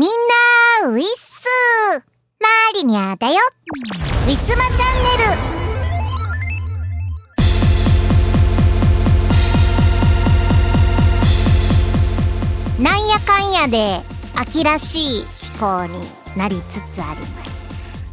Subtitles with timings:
[0.00, 1.04] みんな、ウィッス
[2.40, 3.34] マーリニャだよ。
[4.24, 5.24] ウィスマチャンネ
[12.78, 12.82] ル。
[12.82, 14.00] なんやかんやで
[14.34, 16.00] 秋らしい気候に
[16.34, 17.66] なりつつあります。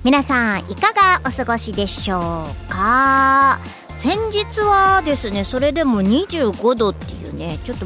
[0.04, 3.62] 皆さんいかがお過ごしでしょうか？
[3.94, 7.86] 先日はですねそれでも25度っていうねちょっと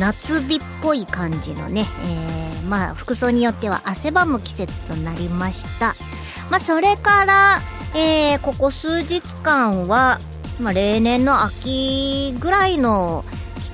[0.00, 2.39] 夏日っぽい感じのね、えー、
[2.70, 5.96] まあ服装によっては汗ばむ季節となりました
[6.50, 7.58] まあそれから、
[7.98, 10.20] えー、ここ数日間は、
[10.60, 13.24] まあ、例年の秋ぐらいの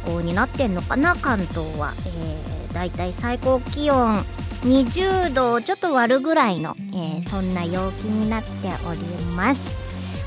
[0.05, 4.16] 気候になってんのかな関東は、えー、だいたい最高気温
[4.62, 8.51] 20度ちょっと割るぐらいの、えー、そんな陽気になって
[8.88, 9.01] おり
[9.37, 9.77] ます。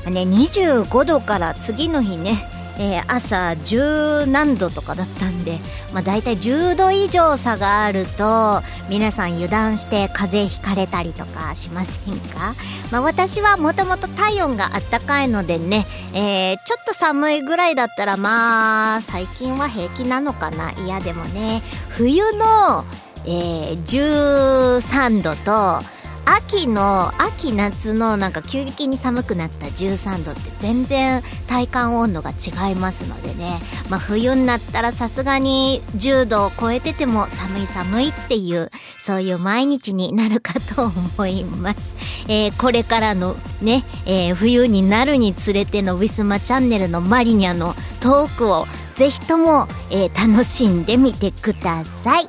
[0.06, 2.48] ね、25度から次の日ね
[2.82, 5.58] えー、朝十何度とかだったんで、
[5.92, 12.54] まあ、大体10度以上差があると皆さん油断して風邪ひかれたりとかしませんか、
[12.90, 20.72] まあ、私はもともと体温があったかいのでね、えー、ちょっと寒いぐらいだったらまあ最近は平気なのかな？
[20.72, 22.84] いやでもね冬の、
[23.26, 38.68] えー、13度と秋の秋夏のなんか急激に寒くなった13度って全然体感温度が違いますのでね、まあ、冬になったらさすがに10度を超えてても寒い寒いっていう
[38.98, 41.94] そういう毎日になるかと思います、
[42.28, 52.28] えー、これからのね、えー、冬になるにつれてのウィスマチャンネルのマリニャのトークをぜひとも、えー、楽しんでみてください。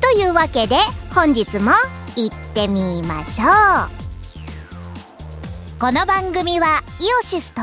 [0.00, 0.74] というわけで
[1.14, 1.70] 本日も
[2.16, 3.50] 行ってみましょう。
[5.78, 7.62] この番組はイオシスと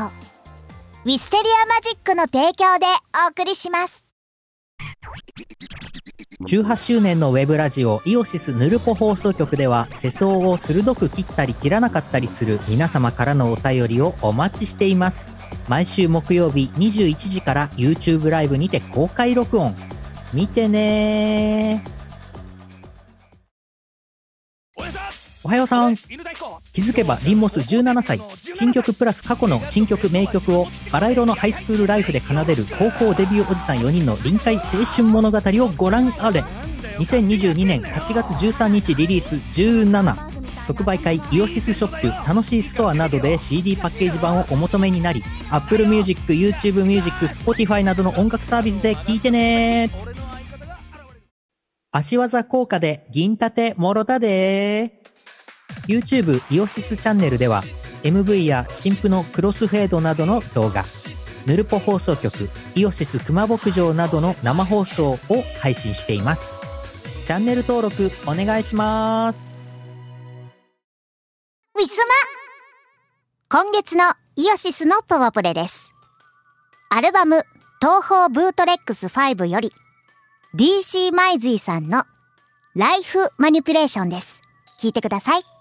[1.04, 2.86] ウィステリアマジックの提供で
[3.26, 4.04] お送りします。
[6.40, 15.32] 18周年のウェブラジオイオシスヌルポ放送局では世相を鋭く切ったり切らなかったりする皆様からのお便りをお待ちしています。
[15.68, 19.76] 毎週木曜日21時から YouTube ライブにて公開録音。
[20.32, 21.97] 見てね
[25.48, 25.96] おはようさん。
[25.96, 28.20] 気づけばリンモス17歳。
[28.52, 36.44] 新曲プラス過去の新曲名曲をバラ色のハイスクールライフで奏でる高校デビューおじさん4人の臨海青春物語をご覧あれ。
[36.98, 49.90] 2022年8月13日リリース17即売会イオシスショップ楽しいストアなどで CD パッケージ版をお求めになり Apple Music、YouTube Music、Spotify などの音楽サービスで聴いてね。
[51.90, 54.97] 足技効果で銀盾もろたで。
[55.88, 57.64] YouTube イオシスチャンネルでは
[58.02, 60.84] MV や新婦のクロスフェードなどの動画
[61.46, 62.34] ヌルポ放送局
[62.74, 65.18] イオシス熊牧場などの生放送を
[65.60, 66.60] 配信しています。
[67.24, 69.54] チャンネル登録お願いします。
[71.74, 71.96] ウィス
[73.48, 73.62] マ。
[73.62, 74.04] 今月の
[74.36, 75.94] イオシスのパワープレです。
[76.90, 77.42] アルバム
[77.80, 79.70] 東方ブートレックス5より
[80.54, 82.04] DC マイズイさんの
[82.74, 84.42] ライフマニピュレーションです。
[84.78, 85.57] 聞いてください。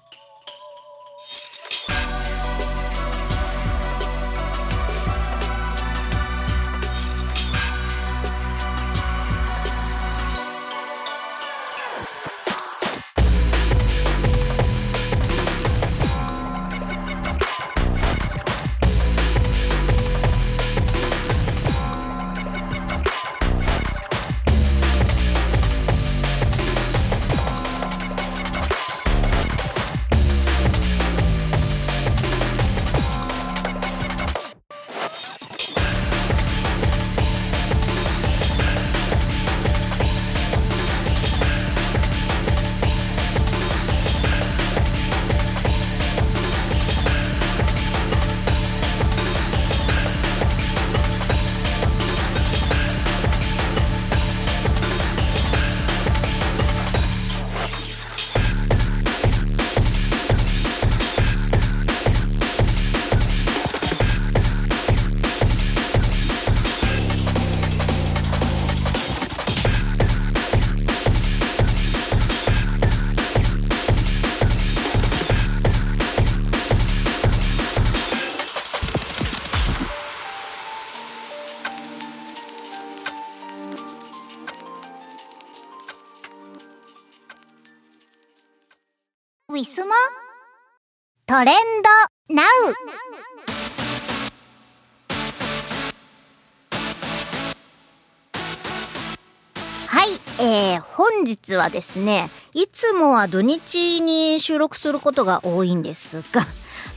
[101.48, 106.46] 日はですね、いつもは土日に収録することが多いんですが、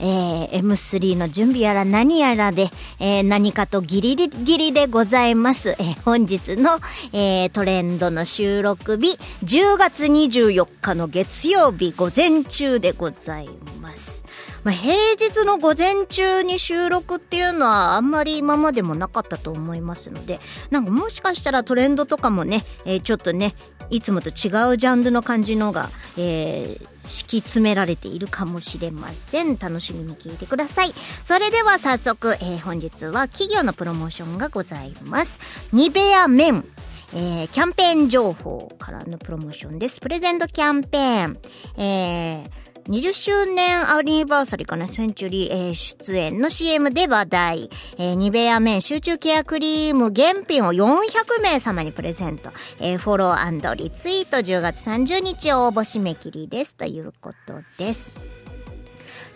[0.00, 5.70] えー、M3 の準備やら何やらで、えー、何かとギリギリでございます。
[5.78, 6.80] えー、本日の、
[7.12, 13.48] えー、トレンドの収録日、10月24日の月曜日午前中でござい
[13.80, 14.24] ます。
[14.64, 20.40] まあ、平日の午前中に収録っていうのはあんまり今までもなかったと思いますので、
[20.70, 23.54] なんかもしかしたらトレンドとかもね、えー、ちょっとね、
[23.90, 29.58] いつもと違うジャンルの感じのが、えー、敷き詰められているかもしれません。
[29.58, 30.92] 楽しみに聞いてください。
[31.22, 35.40] それでは早速、えー、本日は企業のプロモーションがございます。
[35.72, 36.64] ニベアメン。
[37.12, 39.98] えー、キャンペーン情報からのプロモーションです。
[39.98, 41.38] プレゼントキャンペーン。
[41.76, 52.50] えー20周年アニバーサリーかな、センチュリー、えー、出演の CM で話題、えー、ニベアメン集中ケアクリーム原品を400名様にプレゼント、
[52.80, 56.74] えー、フォローリツイート10月30日応募締め切りです。
[56.74, 58.12] ということです。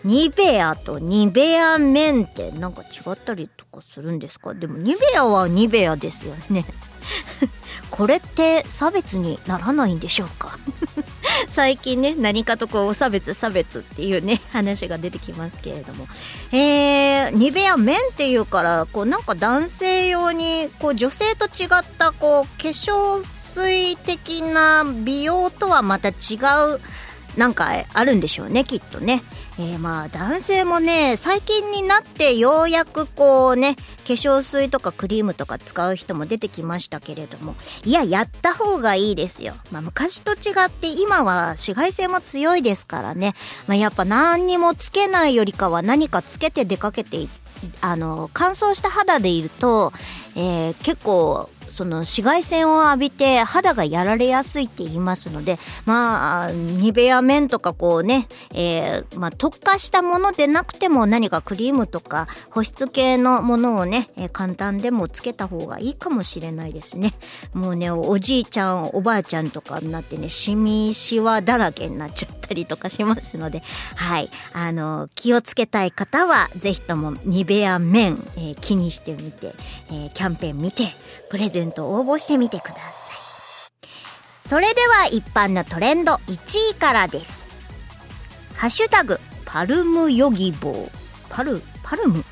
[0.03, 4.53] ニベアとニベアメンってなんか違ったりとかするんですか？
[4.53, 6.65] でもニベアはニベアですよね。
[7.89, 10.57] これって差別にならないんでしょうか？
[11.47, 16.07] 最近ね何かとこう差別差別っていうね話が出てきますけれども
[16.51, 29.21] えー、ニベアメンっていうからこうなんか男性用にこう女性と違ったこう化粧水的な美容とはまた違うなんかあるんでしょうねきっとね。
[29.57, 33.81] えー、まあ男性もね最近になってようやくこうね化
[34.13, 37.55] 粧水とかクリームとか使う人も出てきましたけれども
[37.85, 43.33] いややった方がいいですよ、まあ、昔と違って今は紫外線も強いですからね、
[43.67, 47.27] まあ、やっぱ何にもつけないよりかは何かつけて出かけて
[47.81, 49.93] あの乾燥した肌でいると、
[50.35, 67.13] えー、結構その紫外線を浴びて肌がやられやすいって言いますので、まあ、ニベア面とかこうね、えー、まあ、特化したものでなくても何かクリームとか保湿系のものをね、えー、簡単でもつけた方がいいかもしれないですね。
[67.53, 73.63] もうね、おじいちゃん、おばあちゃんとかになってね、シミシワだらけになっちゃったりとかしますので、
[73.95, 74.29] はい。
[74.53, 79.53] あの、気をつけたい方は、ぜひともニベア面、えー、気にしてみて、
[79.91, 80.93] えキャンペーン見て、
[81.29, 82.85] プレゼント応募してみてください。
[84.47, 87.47] それでは一般のトレンド1位からです。
[88.55, 90.91] ハッシュタグ、パルムヨギボー。
[91.29, 92.23] パル、パルム？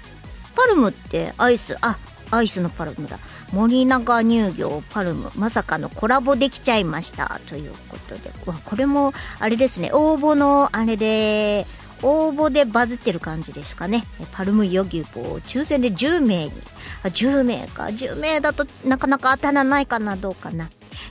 [0.55, 1.97] パルムってアイス、あ、
[2.29, 3.17] アイスのパルムだ。
[3.51, 7.39] 森永乳業パルム、まさかのコラボできちゃいました。
[7.49, 8.31] ということで。
[8.45, 11.65] わ、これも、あれですね、応募のあれで、
[12.03, 14.05] 応募でバズってる感じですかね。
[14.31, 16.51] パルムヨギボー、抽選で10名に。
[17.03, 17.85] あ、10名か。
[17.85, 20.69] 10名だとなかなか当たらないかな、どうかな。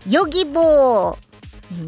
[0.09, 1.33] ヨギボー。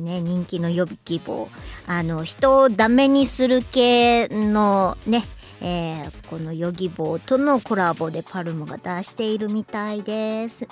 [0.02, 1.48] ね、人気のヨギボー。
[1.86, 5.24] あの、人をダメにする系のね、
[5.60, 10.66] えー、このヨギボーとのコラボでパルムが出しているみたいです。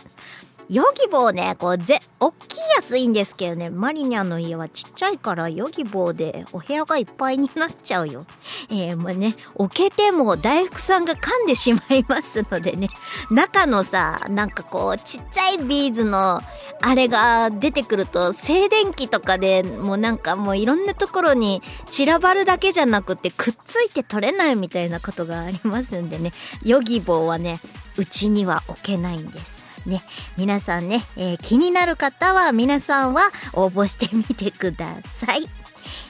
[0.68, 8.24] ヨギボーね、こう、ぜ、おっきいやついいんですけどね、マリニャの家はちっちゃいからヨギボーでお部屋がいっぱいになっちゃうよ。
[8.70, 12.88] えー、もうね、置けても大福さんが噛んでしまいますのでね、
[13.30, 16.40] 中のさ、なんかこう、ちっちゃいビーズの、
[16.80, 21.60] あれが出てくると、静電気とかでもうなんかもういろんなところに
[21.90, 27.60] 散らばるだけじゃなくて、くっついて取れないみたいなことがありますんでね、ヨギボーはね、
[27.98, 29.61] うちには置けないんです。
[29.86, 30.02] ね、
[30.36, 35.48] 皆さんね、えー、気になる方は皆さんは応募してみてください。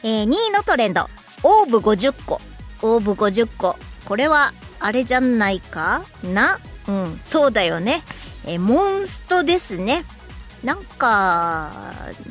[0.03, 1.09] えー、2位のトレンド、
[1.43, 2.41] オーブ50個。
[2.83, 3.77] オーブ50個。
[4.05, 6.03] これは、あれじゃないか？
[6.25, 6.59] な？
[6.89, 8.03] うん、そうだよね。
[8.47, 10.05] えー、モンストですね。
[10.65, 11.71] なんか、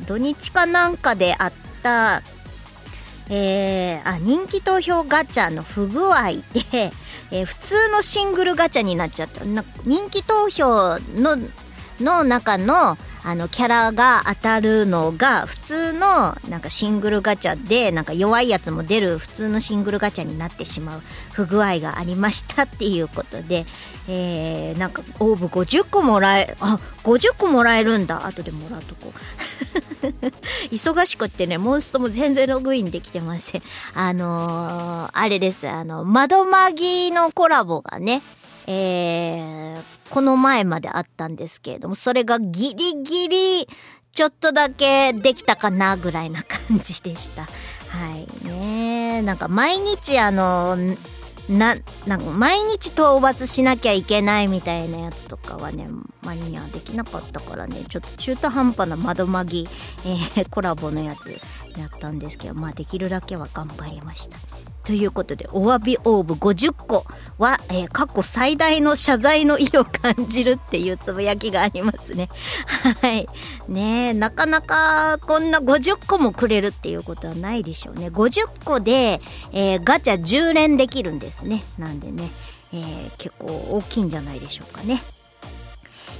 [0.06, 2.22] 土日かなんかであった、
[3.34, 6.92] えー、あ、人気投票ガチャの不具合で、
[7.32, 9.42] えー、普通のシングルガチャになっちゃった。
[9.84, 11.38] 人気投票の
[11.98, 21.00] の中のあのキャラが当たるのが普通のなんかシングルガチャでなんか弱いやつも出る普通のシングルガチャになってしまう
[21.32, 23.64] 不具合がありましたっていうことで、
[24.08, 28.26] えー、なんかオーブ50個もらえあ50個もらえるんだ。
[28.26, 29.12] 後でもらうとこ
[30.72, 33.62] 忙しくってねモンストも全然ログインできてません。
[33.94, 35.68] あのー、あれです。
[35.68, 38.20] あの窓マギのコラボがね
[38.66, 43.68] えー、この前まであったんですけれども、それがギリギリ、
[44.12, 47.42] ちょっとだけできたかなぐらいな感じでした。
[47.88, 48.46] はい。
[48.46, 50.76] ねなんか毎日あの、
[51.48, 51.74] な、
[52.06, 55.88] なんか毎日討伐しなきゃいけないみたいなやつとかはね、
[56.22, 59.68] マリにはできなかったからね、ちょっと中途半端な窓マギ、
[60.04, 61.30] えー、コラボのやつ
[61.78, 64.38] やったんですけど、まあできるだけは頑張りました。
[64.84, 67.04] ということで、お詫びオーブ50個
[67.38, 72.28] は、えー、過去最大の謝罪の意を感じるっていうつぶやきがありますね。
[73.00, 73.28] はい。
[73.68, 78.08] ねえ、なかなかこんな50個もくれるっていうことはないでしょうね。
[78.08, 79.20] 50個で、
[79.52, 81.62] えー、ガチャ10連できるんですね。
[81.78, 82.28] なんでね、
[82.72, 85.02] えー、結構大きいんじゃないでしょうかね。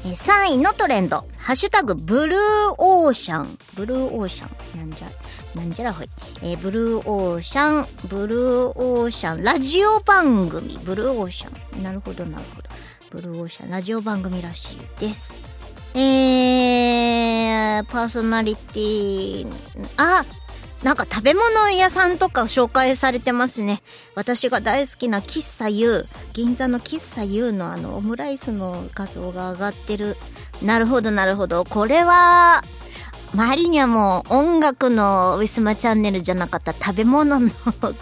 [0.05, 2.39] え、3位のトレンド、ハッシュタグ、ブルー
[2.79, 3.59] オーシャン。
[3.75, 4.79] ブルーオーシャン。
[4.79, 5.09] なんじゃ、
[5.55, 6.09] なんじゃらほい。
[6.43, 11.83] えー、ブルーオーシャン、ブルーオーシャン、ラジオ番組、ブルーオーシャン。
[11.83, 12.69] なるほど、なるほど。
[13.11, 15.35] ブルーオーシャン、ラジオ番組らしいです。
[15.95, 19.47] えー、パーソナリティ、
[19.99, 20.25] あ、
[20.83, 23.83] なんか食べ物屋さんとか紹介されてますね。
[24.17, 30.17] 私が大好きな喫茶 U、銀座の喫茶 U のあのオムライスの画像が上がってる。
[30.61, 31.65] なるほど、なるほど。
[31.65, 32.63] これは、
[33.35, 37.49] 周りにはもう音楽のウィスマチャンネルじゃなかった食べ物の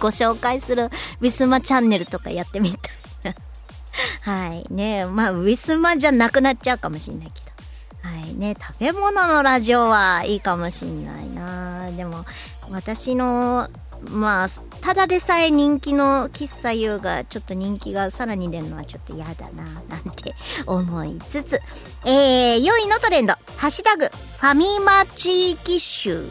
[0.01, 0.87] ご紹介する
[1.21, 3.35] ウィスマチャンネルとかやってみたい。
[4.23, 4.67] はい。
[4.71, 8.11] ねまあウィスマじゃなくなっちゃうかもしんないけど。
[8.11, 8.35] はい。
[8.35, 11.91] ね食べ物のラジオはいいかもしんないな。
[11.93, 12.25] でも
[12.71, 13.69] 私の
[14.09, 14.49] まあ
[14.81, 20.35] ただでさえ人気の喫茶優がちょっと人気がさらに出るのはちょっと嫌だななんて
[20.67, 21.61] 思いつつ。
[22.05, 23.35] えー、4位のトレンド。
[23.57, 26.21] ハッシュタグファミマ地域集。
[26.23, 26.31] フ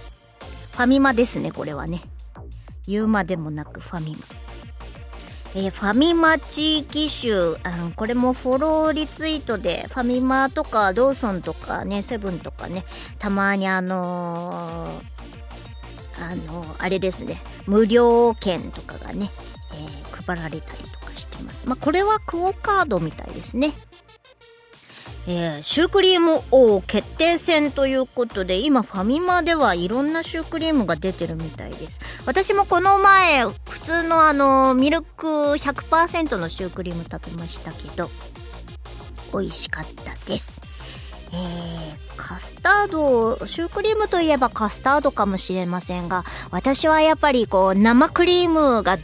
[0.73, 2.01] ァミマですねこれはね。
[2.87, 4.25] 言うまでもなくファミマ。
[5.55, 12.85] えー、ファミマ地域集、あこれもフォローリツイートで、ファミマとかローソンとかね、セブンとかね、
[13.17, 15.18] たまにあのー
[16.19, 17.41] あのあれですね。
[17.65, 19.29] 無料券とかがね、
[19.73, 21.65] えー、配られたりとかしてます。
[21.67, 23.73] まあこれはクオカードみたいですね。
[25.27, 31.99] えー、シュークリーム王決定戦ということで今ファミマではいろんなシュークリームが出てるみたいです。
[32.25, 38.09] 私もこの前普通のあのミルク100%のシュークリーム食べましたけど
[39.31, 40.61] 美味しかったです。
[41.31, 48.97] えー、カスタード、シュークリームといえばカスタードかもしれませんが、私はやっぱりこう、生クリームが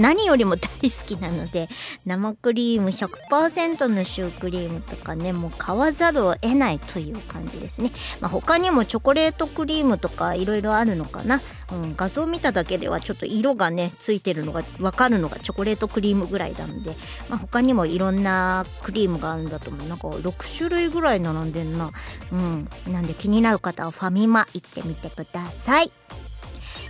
[0.00, 1.68] 何よりも大好きなので、
[2.06, 7.92] 生クリーム100%のシュークリームとかね、もう買わざるを得ないという感じですね。
[8.22, 11.42] まあ、他にもチョコレートクリームとかいろいろあるのかな。
[11.70, 16.96] うん、画像見ただけではちょっと色がね、ついてるのがわかるのがチョコレートクリームぐらいなので、
[17.28, 19.88] まあ、他にもいろんなクリームがあるんだと思う。
[19.88, 21.90] なんか6種類ぐらい並んでんな。
[22.32, 22.53] うん。
[22.88, 25.90] なんで気になる方はファミマ行ってみてください。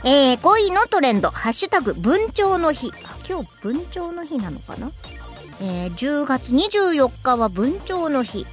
[0.04, 2.92] えー、5位のトレンド、ハッシュタグ、文鳥の日。
[3.28, 4.90] 今日文鳥の日なのかな？
[5.60, 8.46] えー、10月24日は文鳥の日。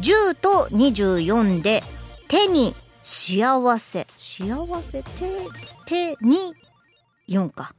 [0.00, 1.82] 10と24で、
[2.28, 4.06] 手に幸せ。
[4.16, 5.10] 幸せ、手、
[5.86, 6.54] 手に
[7.28, 7.74] 4か。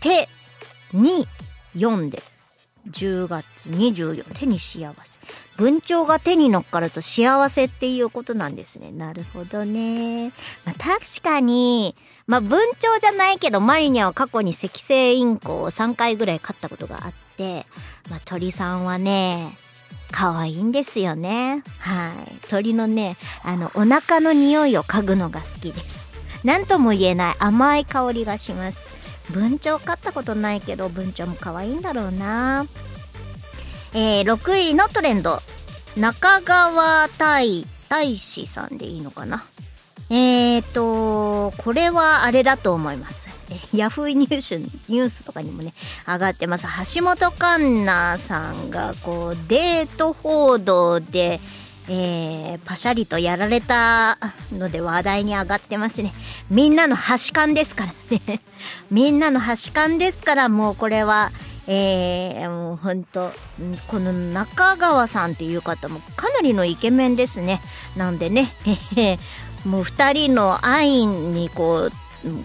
[0.00, 0.28] 手
[0.92, 1.26] に
[1.74, 2.22] 4で、
[2.90, 5.16] 10月24、手に幸せ。
[5.56, 8.92] 文鳥が手に乗っかると幸せっていうことなんですね。
[8.92, 10.28] なるほどね。
[10.64, 11.94] まあ、確かに、
[12.26, 17.66] まあ、文鳥じゃないけど、マリニャは過去に赤星インコを3回ぐらい飼ったことがあって、
[18.10, 19.56] まあ、鳥さんはね、
[20.12, 21.62] 可愛いんですよね。
[21.78, 22.48] はい。
[22.48, 26.06] 鳥のね、あの、お腹の匂いを嗅ぐのが好きです。
[26.44, 28.95] なんとも言えない甘い香りがします。
[29.32, 32.66] 文鳥飼ったことないけど、文鳥も可愛いんだろうな。
[33.94, 35.40] えー、6位のトレンド。
[35.96, 39.44] 中川大大使さんでいいのかな。
[40.10, 43.26] えーとこれはあれだと思います。
[43.72, 45.72] ヤフーニュースニュースとかにもね
[46.06, 46.66] 上がってます。
[46.96, 51.40] 橋本環奈さんがこうデート報道で
[51.88, 54.18] えー、パシャリとやられた
[54.52, 56.12] ので話題に上がってますね。
[56.50, 58.40] みんなの端感ですからね。
[58.90, 61.30] みんなの端感ですからもうこれは
[61.68, 63.32] えー、もうほんと
[63.88, 67.60] この中川さんっていう方もかなりのイケメンですね
[67.96, 68.52] なんでね、
[68.96, 71.92] えー、もう2人の愛にこう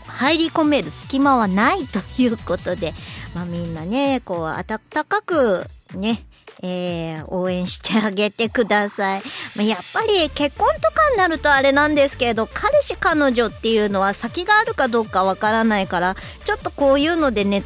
[0.08, 2.94] 入り込める隙間はないということで、
[3.36, 6.26] まあ、みんなねこう温かくね
[6.62, 9.24] えー、応援してあげてください。
[9.56, 16.16] まあ、やっぱり結婚とかになるとあれなんですけど、彼氏彼女っていうのは先があるかどうかわからないから、
[16.46, 17.64] ちょっとこういうのでね、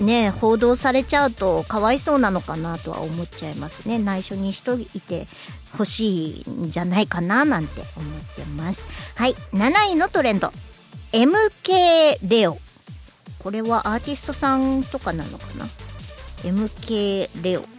[0.00, 3.98] ね報道されちゃうとかわいそうなのかなとは思っちゃいますね。
[3.98, 5.26] 内緒にしといて
[5.76, 8.86] ほしいんじゃないかななんて思ってます。
[9.14, 9.34] はい。
[9.52, 10.52] 7位のトレンド。
[11.12, 12.58] MK レオ。
[13.38, 15.66] これはアーティストさんとかなのかな
[16.42, 17.75] ？MK レオ。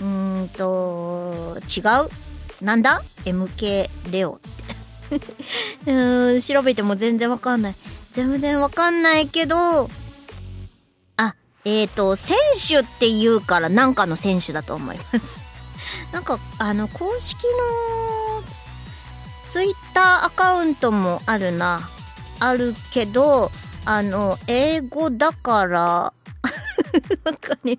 [0.00, 2.64] うーんと違う？
[2.64, 4.48] なんだ？MK レオって。
[5.90, 7.74] うーん調べても全然わかんない。
[8.12, 9.88] 全然わかんないけど
[11.16, 12.36] あえっ、ー、と選
[12.68, 15.40] 手って言うからなんかの選手だと思います。
[16.12, 18.42] なんかあの公式の
[19.48, 21.80] ツイッターアカウントもあるな。
[22.40, 23.52] あるけど
[23.84, 26.12] あの英語だから
[27.24, 27.78] なんかね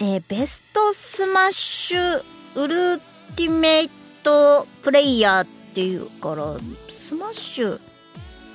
[0.00, 6.56] えー、 Best Smash Ultimate Player っていうから
[6.88, 7.80] スマッシュ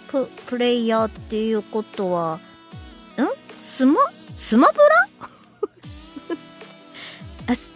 [0.10, 2.40] プ Player っていうことはん？
[3.58, 4.00] スマ
[4.36, 5.08] スマブラ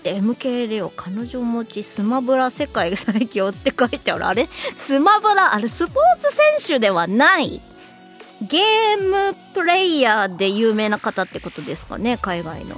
[0.04, 4.26] ？MK レオ彼女持ちスマブラ世界最強って書いてある。
[4.26, 4.46] あれ？
[4.46, 5.54] スマブラ？
[5.54, 7.60] あれスポーツ選手ではない。
[8.42, 12.78] ゲームプレイヤーで有名な方ってことですかね海外の。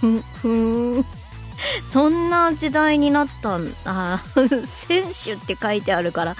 [0.00, 1.04] ふん
[1.82, 4.22] そんな時代になったんあ
[4.66, 6.36] 選手って書いてあるから。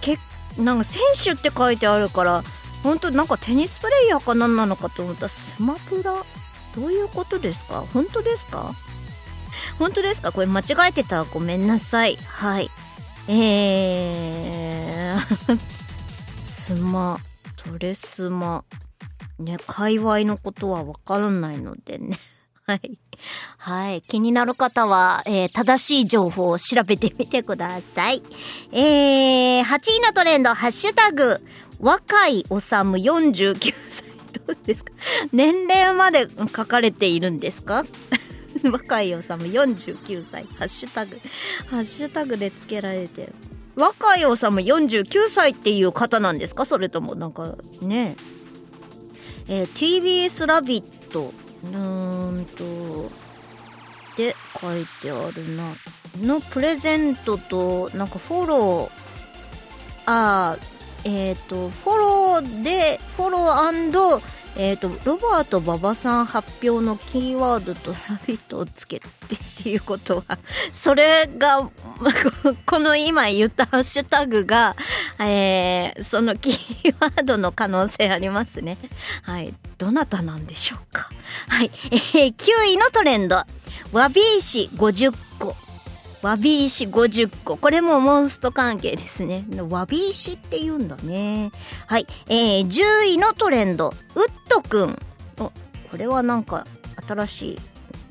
[0.00, 0.18] け
[0.58, 2.42] なんか選手って書いてあるから
[2.82, 5.22] 本当なんかテニスプレイヤーか何なのかと思った。
[5.22, 6.14] らスマブラ？
[6.76, 7.84] どういうことですか？
[7.92, 8.74] 本当ですか？
[9.78, 10.32] 本当ですか？
[10.32, 11.16] これ間違えてた？
[11.16, 12.16] らごめんなさい。
[12.16, 12.70] はい。
[13.28, 15.58] えー。
[16.38, 17.18] スマ
[17.56, 18.64] トレスマ。
[19.38, 22.18] ね界隈のことはわからないのでね。
[22.70, 22.98] はい。
[23.58, 24.02] はい。
[24.02, 28.22] 気になる方は、えー、正しい情報を調べてみてください。
[28.72, 29.64] えー、8
[29.96, 31.40] 位のトレンド、ハッシュタグ、
[31.80, 34.04] 若いおさむ49歳。
[34.46, 34.92] どうですか？
[35.32, 37.84] 年齢まで書かれているんですか？
[38.62, 40.44] 若いおさむ49歳。
[40.58, 41.18] ハッシュタグ。
[41.68, 43.34] ハッシュタグで付けられてる。
[43.74, 46.64] 若いおさむ49歳っていう方なんですか？
[46.64, 48.14] それともなんかね
[49.48, 49.66] えー、
[50.30, 51.32] TBS ラビット
[51.64, 53.10] うーんと
[54.16, 55.64] で書いてあるな。
[56.18, 59.00] のプレゼントとなんかフォロー
[60.06, 60.56] あ
[61.04, 63.50] えっ、ー、とフォローでフォロー
[64.56, 70.38] えっ、ー、とロバート馬場さん発表のキーワードと「ラビット!」をつけてっていうことは
[70.72, 71.68] それが
[72.66, 74.76] この今言ったハッシュタグが、
[75.18, 78.78] えー、そのキーワードの可能性ありますね。
[79.22, 79.54] はい。
[79.78, 81.10] どなたなんでしょうか。
[81.48, 83.44] はい、えー、9位のトレンド。
[83.92, 85.56] わび石50個
[86.22, 87.56] わび石50個。
[87.56, 89.44] これもモンスト関係ですね。
[89.70, 91.50] わび石って言うんだね。
[91.86, 92.06] はい。
[92.28, 93.88] えー、10位のトレンド。
[93.88, 93.94] ウッ
[94.50, 94.98] ドくん。
[95.38, 95.52] お、こ
[95.96, 96.66] れはなんか
[97.08, 97.58] 新しい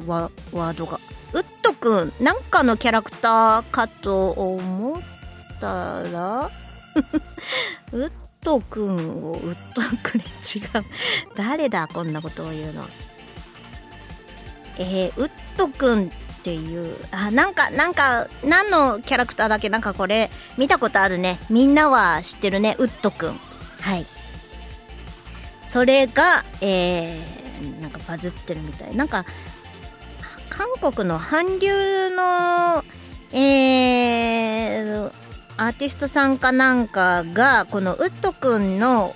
[0.08, 1.00] ワワードが。
[1.34, 2.14] ウッドくん。
[2.20, 5.02] なんかのキャラクターかと思っ
[5.62, 6.50] たら
[7.94, 10.86] ウッドくんをウッドくれ違う。
[11.36, 12.86] 誰だこんなことを言うの。
[14.80, 16.96] えー、ウッドくんっていう。
[17.12, 21.40] あなんかなんか何のキャラクターだっけなんかこれ見たことあるね。
[21.50, 22.76] みんなは知ってるね。
[22.80, 23.40] ウッドくん
[23.82, 24.06] はい。
[25.64, 28.96] それがえー、なんかバズってるみたい。
[28.96, 29.26] なんか
[30.50, 32.84] 韓国の韓流の
[33.32, 35.12] えー、
[35.58, 39.14] アーティストさんかなんかがこのウッドくんの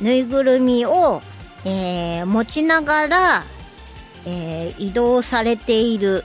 [0.00, 1.20] ぬいぐるみを、
[1.66, 3.44] えー、持ちながら、
[4.26, 6.24] えー、移動されている。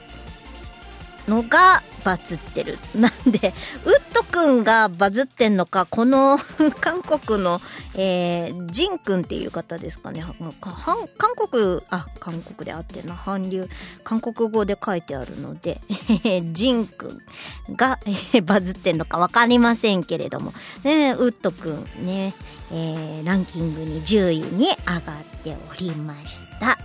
[1.27, 2.77] のがバズってる。
[2.95, 3.53] なんで、
[3.85, 6.39] ウッドくんがバズってんのか、この
[6.79, 7.61] 韓国の、
[7.95, 10.25] えー、ジンくんっていう方ですかね。
[11.17, 13.69] 韓国、あ、韓国であってな、韓流、
[14.03, 15.81] 韓国語で書いてあるので、
[16.53, 22.33] ジンくんが、えー、バズってんのかわかりませんけれども、ね、ウッドくんね、
[22.71, 26.77] えー、ランキングに10位に上がっておりました。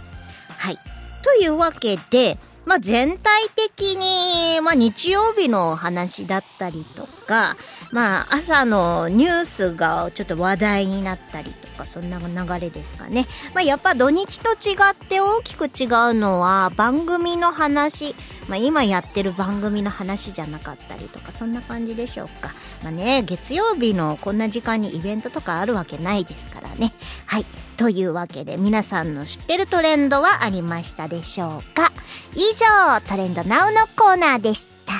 [0.59, 0.78] はい。
[1.22, 7.57] というわけで、まあ、全体的に、まあ、日曜日の話だったりとか、
[7.92, 13.27] まあ、朝のニュースがちょっと話題になったりとか、そんな流れですかね。
[13.55, 18.14] まあ、やっぱ土日と違って大きく違うのは、番組の話、
[18.48, 22.53] まあ、今やってる番組の話じゃなかったりとか、そんな感じでしょうか。
[22.82, 26.92] まあね、月曜日のこんな時間にイベントとかあるわけないですからね。
[27.26, 27.44] はい。
[27.76, 31.92] というわけで、皆さんの知ってるトレンドはありましたでしょうか？
[32.34, 34.94] 以上、トレンドナウのコーナーでした。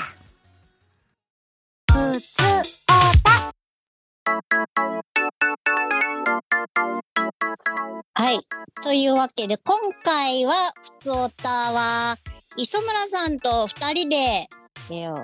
[1.93, 2.43] ふつお
[2.85, 2.93] た。
[8.15, 8.39] はい。
[8.81, 12.17] というわけで、今回は、ふつおたは、
[12.57, 15.23] 磯村さんと二人で、えー、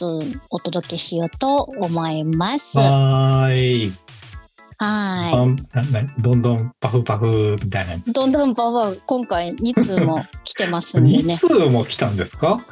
[0.00, 0.22] お
[0.56, 2.78] お届けしようと思います。
[2.78, 3.92] はい。
[4.78, 8.00] はななどんどんパフパフみたいなやい。
[8.00, 8.12] つ。
[8.12, 11.36] どんどんパパ、今回2通も来てますんで2ね。
[11.38, 12.64] 通も来たんですか？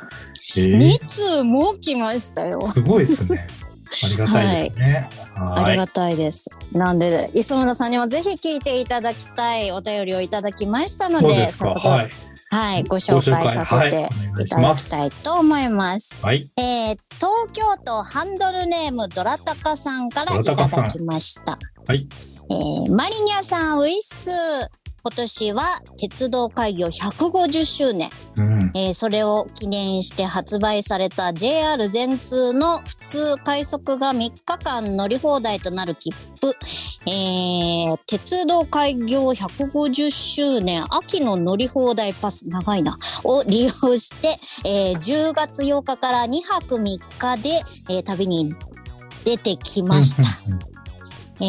[0.57, 2.63] えー2通も来ましたよ。
[2.63, 3.47] すごいですね。
[4.05, 5.11] ありがたいですね。
[5.35, 5.65] はい。
[5.65, 6.51] ありがたいです。
[6.73, 11.65] なんで、磯村さんにもぜひ聞いていただきたいお便りをいただきましたので、そうですか。
[11.69, 12.11] 早速、はい。
[12.51, 14.09] はい、ご紹介させて
[14.43, 16.17] いただきたいと思います。
[16.23, 16.51] はい。
[16.57, 21.59] えー、東京都ハンドルネームドラタカさんからいただきました。
[21.87, 22.09] はい。
[22.51, 24.31] えー、マリニャさん、ウィッス。
[25.09, 25.63] 今年は
[25.97, 28.11] 鉄道開業150周年。
[28.37, 28.71] うん。
[28.75, 36.55] えーそれを記念して発売された JR 全通の普通快速が3日間乗り放題となる切符、
[37.07, 44.29] えー鉄道開業150周年秋の乗り放題パス長いなを利用して、
[44.69, 46.85] えー10月8日から2泊3
[47.19, 47.49] 日で、
[47.89, 48.55] えー旅に
[49.25, 50.23] 出てきました。
[51.41, 51.45] え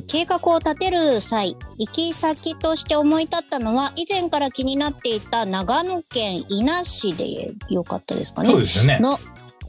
[0.00, 8.60] ー計画を立てる際、行き先として思い立ったのは、以前から気になっていた長野県伊那市でよかったですかねそう。
[8.60, 8.98] ですよね。
[9.00, 9.18] の、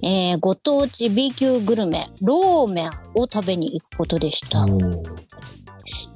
[0.01, 4.65] えーご当地 B 級グルメ、ローメンを食べに行くことでした。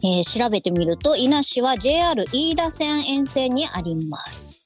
[0.06, 4.66] えー調べてみると、伊那市は JR 飯田線沿線にあります。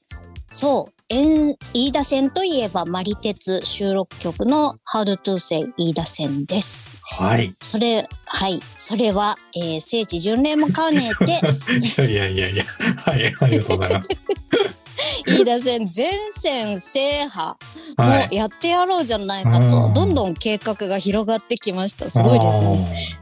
[0.50, 6.88] そう、円飯田線といえば、マリ鉄収録曲の How to Say 飯田線です。
[7.10, 7.54] はい。
[7.60, 12.64] それ、はい、それは、えー聖地巡礼も兼ねて、 いやいやいやいや。
[12.96, 13.34] はい。
[13.40, 14.10] ありがとうございます。
[15.26, 17.56] 飯田線全線制覇
[17.96, 18.28] はい。
[18.28, 22.10] もやってやろうじゃないかと、うんどんどん計画が広がってきました。
[22.10, 23.18] すごいですね。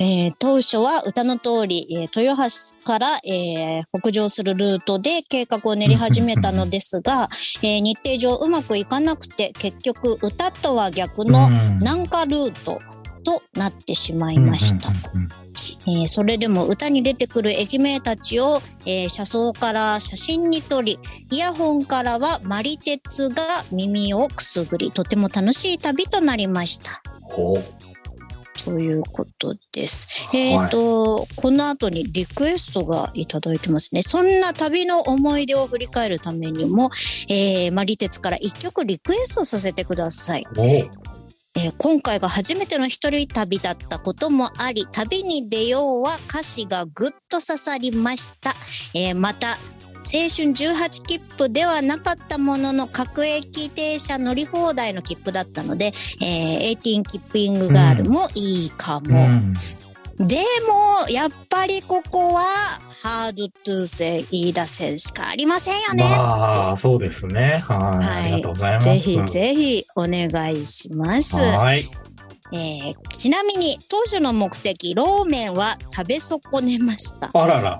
[0.00, 7.28] えー当初は歌の通り、えー豊橋から、えー北上するルートで計画を練り始めたのですが、
[7.62, 12.80] えー日程上うまくいかなくて結局歌とは逆のうん南下ルート
[13.22, 14.90] となってしまいました。
[15.86, 20.98] えーそれでも歌に出てくる駅名たちを、えー車窓から写真に撮り、
[21.30, 27.02] イヤホンからはマリ鉄が耳をくすぐり、とても楽しい旅となりました。
[28.64, 30.28] ということです。
[30.32, 34.02] えっ、と、この後にリクエストがいただいてますね。
[34.02, 36.90] そんな旅の思い出を振り返るためにも、
[37.28, 40.44] えーマリ鉄から一曲リクエストさせてください。
[41.54, 48.54] えー今回が初めての一人旅だったこともあり、旅に出ようは歌詞がぐっと刺さりました。
[48.94, 59.28] えーまた、青春18切符ではなかったものの各駅停車乗り放題の切符だったので、えー、18キッピングガールもいいかうも。
[59.28, 59.54] ん。
[60.26, 60.36] で
[60.68, 62.44] も、やっぱりここは、
[63.02, 66.04] ハードトゥーセイ飯田線しかありませんよね。
[66.18, 67.64] まあ、そうですね。
[67.66, 68.06] はい。
[68.06, 68.84] はいありがとうございます。
[68.86, 71.36] ぜひぜひお願いします。
[71.36, 71.90] はい。
[72.54, 77.78] えーちなみに当初の目的ローメンは食べ損ねました、あらら。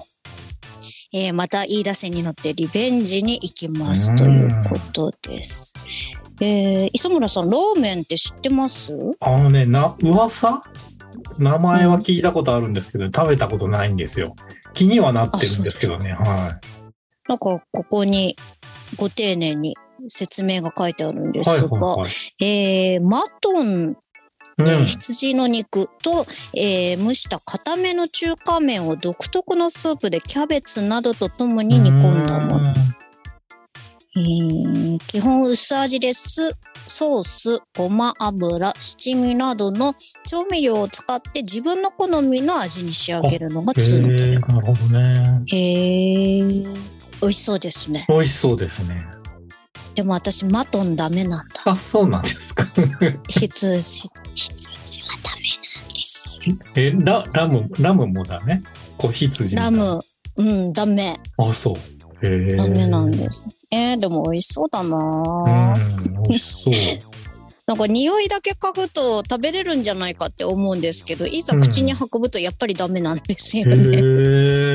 [1.12, 5.74] えーまた飯田線に乗ってリベンジに行きますうんということです、
[6.40, 8.94] えー磯村さんローメンって知ってます？
[9.20, 10.62] あのね、な、噂？
[11.38, 14.34] 名前は聞いたことあるんですけど、食べたことないんですよ。
[14.74, 16.12] 気にはなってるんですけどね。
[16.12, 16.58] は
[17.28, 18.36] なんかここに
[18.96, 19.76] ご丁寧に
[20.08, 21.42] 説明が書いてあるんでい。
[21.42, 22.44] はいすが、はいはい。
[22.44, 23.96] えーマトン
[24.58, 32.74] う羊の肉と、えー蒸した固めの中華麺を独特のスープでキャベツなどとともに煮込んだもの。
[34.14, 36.54] うんえー基本薄味です。
[36.86, 39.94] ソース、ごま油、七味などの
[40.26, 44.52] 調味料を使って自分の好みの味に仕上げるのがへ通の食べえ、方。
[44.54, 45.42] なるほどね。
[45.46, 46.78] へー
[47.20, 48.04] 美味しそうですね。
[48.08, 49.06] 美味しそうですね。
[49.94, 51.62] でも私マトンダメなんだ。
[51.66, 52.66] あ、そうなんですか。
[53.28, 56.82] 羊、羊はダメなんですよ。
[56.82, 58.60] え、ラ、ラム、ラムもダメ？
[58.98, 60.00] 子羊もラム、
[60.36, 61.20] うん、ダメ。
[61.38, 61.76] あ、そう。
[62.26, 62.56] へえ。
[62.56, 63.48] ダメなんです。
[63.72, 64.88] えー、でも美味しそうだう。
[64.88, 65.80] なん美
[66.28, 66.74] 味しそう。
[67.66, 73.98] なんか匂いだけ嗅ぐと食べれるんじゃないかって思うんですけど、いざ口に運ぶとやっぱりダメなんですよへね。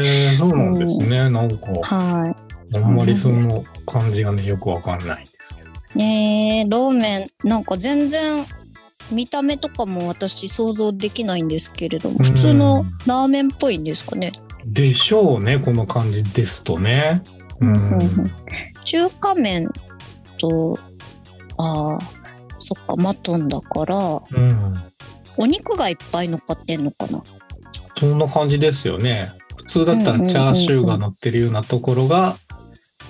[0.02, 1.30] え、そうなんですね。
[1.30, 2.80] なんか、はい。
[2.84, 3.42] あんまりその
[3.86, 5.70] 感じがね、よくわかんないんですけど。
[5.96, 8.46] ねえ、ローメン、なんか全然
[9.12, 14.32] 見た目とかも私想像できないんですけれども、うん普通のラーメンっぽいんですかね。
[14.66, 17.22] でしょうね、この感じですとね。
[17.60, 17.74] うん。
[17.74, 18.32] うんうん
[18.88, 19.70] 中華麺
[20.40, 20.80] と、
[21.58, 22.00] ああ、
[22.58, 24.76] そっか、マトンだから、うん。
[25.36, 27.22] お肉がいっぱい乗っかってんのかな？
[28.00, 29.30] そんな感じですよね。
[29.58, 32.38] 普通だったらチャーシューが乗ってるようなところが、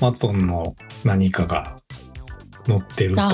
[0.02, 1.76] マトンの何かが
[2.66, 3.26] 乗ってるとい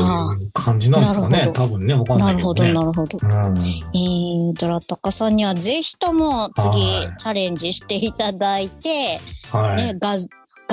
[0.45, 1.37] う感じなんですかね。
[1.37, 2.85] なるほ多分ね、わかんなないるほど、けどね。
[2.85, 3.19] なるほど。
[3.21, 3.57] うん。
[3.57, 9.77] えー、ドラタカさんにはぜひとも次はいチャレンジしていただいて、はい。
[9.77, 10.17] ね、画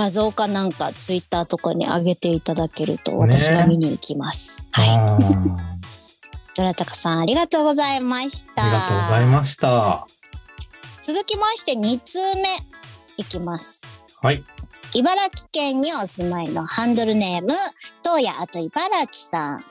[0.01, 4.67] 画像かなんかツイッターとかに上げていただけると私が見に行きます。
[4.73, 4.89] はい。
[4.89, 5.71] あー
[6.57, 8.65] ドラタカさんありがとうございました。
[8.65, 10.07] ありがとうございました。
[11.03, 12.49] 続きまして2通目
[13.19, 13.83] いきます。
[14.23, 14.43] はい。
[14.95, 17.53] 茨城県にお住まいのハンドルネーム、
[18.03, 19.65] 東野あと茨城さん。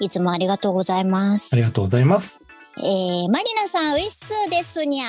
[0.00, 1.56] いつもありがとうございますあ。
[1.56, 2.44] りがとうございます。
[2.78, 5.06] えー、マリナさん、ウィッスーですにゃ。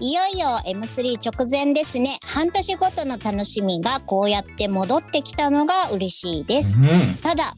[0.00, 2.18] いよいよ M3 直前ですね。
[2.24, 6.78] 半年ごとの楽しみがこうやって戻ってきたのが嬉しいです。
[6.78, 7.16] うん。
[7.16, 7.54] ただ、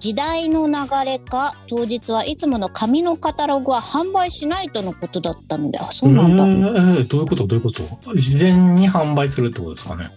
[0.00, 0.74] 時代の流
[1.06, 6.44] れか、当日はいつもの紙のカタログは販売しないとのことだったので、あ、そうなんだ。
[6.44, 7.46] えーどういうこと？
[7.46, 7.84] どういうこと？
[8.16, 10.08] 事前に販売するってことですかね。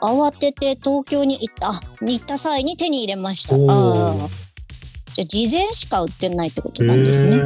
[0.00, 3.54] 慌てて東京に行った、あ行った際に手に入れました。
[3.54, 4.28] あー
[5.14, 7.40] じゃあ事前しか売ってないってことなんですね。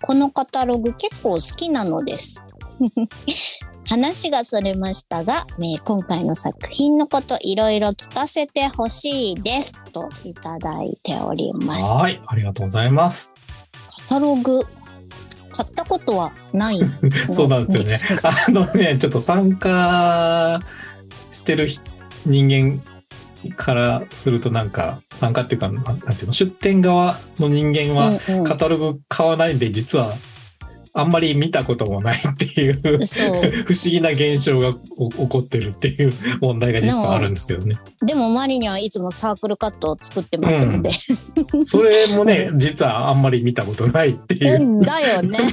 [0.00, 2.46] このカタログ結構好きなのです。
[3.88, 11.86] 話がそれましたが、ね今回の作品のこといろいろ聞かせてほしいですといただいております。
[11.86, 12.20] はい。
[12.26, 13.34] ありがとうございます。
[14.08, 14.62] カタログ
[15.52, 16.88] 買ったことはないの
[17.32, 18.22] そうなんですよね。
[18.22, 20.60] があのね、ちょっと参加
[21.30, 21.82] してる人
[22.26, 22.82] 人間
[23.56, 30.14] からするとなんか、参加っていうか、なんていうの、出店側の人間はカタログ買わないんで、実は
[30.94, 32.88] あんまり見たこともないっていう、 不
[33.74, 37.76] 思議な現象がお起こってるっていう 問題が実はあるんですけどね。
[38.04, 40.90] でもマリにはいつもサークルカットを作ってますので、
[41.64, 44.68] それもね、実はあんまり見たことないっていうう。
[44.80, 45.38] ん、だよね。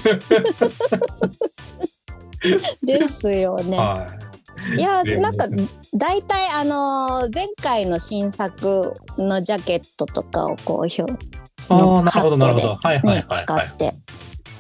[2.84, 3.78] ですよね。
[3.78, 4.26] はい
[4.82, 5.48] いませなんか
[5.94, 11.04] 大体あのー前回の新作のジャケットとかをこう表
[11.70, 12.78] ああ、なるほど、なるほど。
[12.78, 13.40] カッはいはいねはいはい。
[13.44, 13.94] 使って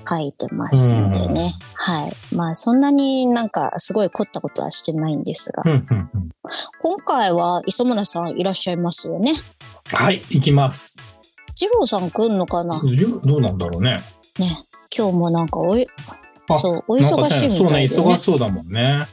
[0.07, 1.53] 書いてますんでね。
[1.73, 2.35] はい。
[2.35, 9.33] まあそんなになんかすごい凝ったことはしてないんですが、今回は磯村さんいらっしゃいますよね。
[9.91, 10.97] はい、行きます。
[11.59, 12.81] 二郎さん来んのかな？
[13.25, 13.97] どうなんだろうね。
[14.37, 14.57] ね。
[14.97, 15.87] 今日もなんかおい、
[16.49, 18.21] あそう、お忙しいみたいでそうね、忙ねし。
[18.21, 19.05] そうだもんね。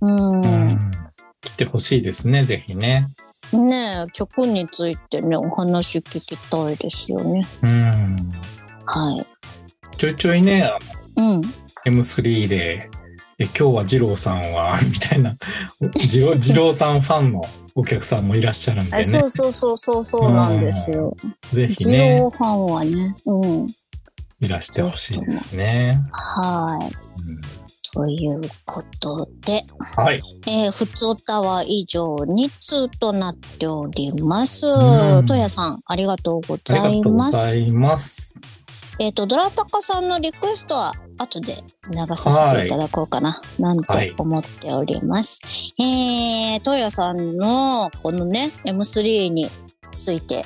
[0.00, 0.40] うん。
[0.40, 0.90] うん。
[1.40, 3.06] 来てほしいですね、ぜひね。
[3.52, 3.74] ね
[4.06, 7.46] え、曲についてね、お話聞きたいですよね。
[7.62, 8.32] うん。
[8.84, 9.26] はい。
[10.00, 10.78] ちょいちょいね、あ
[11.18, 11.42] うん。
[11.42, 11.48] の
[11.84, 12.88] M3 で、
[13.38, 15.36] え今日は二郎さんは、 みたいな、
[15.78, 17.42] 二郎二郎さんファンの
[17.74, 18.96] お客さんもいらっしゃるんでね。
[18.96, 21.14] あそうそうそうそうそうなんですよ。
[21.52, 23.14] ぜひ二ね郎、ファンはね。
[23.26, 23.66] うん。
[24.40, 26.00] いらしてほしいですね。
[26.12, 26.86] はい。
[27.28, 27.60] うん
[27.92, 29.64] ということで、
[29.96, 30.22] はい。
[30.46, 34.64] えー、ふつおたは以上2通となっております。
[34.66, 37.54] うんとやさん、ありがとうごありがとうごます。
[37.54, 38.38] ざいます。
[39.00, 45.40] えっ、と、ドラタカさんのリクエストは後で流させていただこうかな、なんてはい思っております。
[45.78, 49.50] えー、トヤさんのこのね、M3 に
[49.98, 50.42] ついて、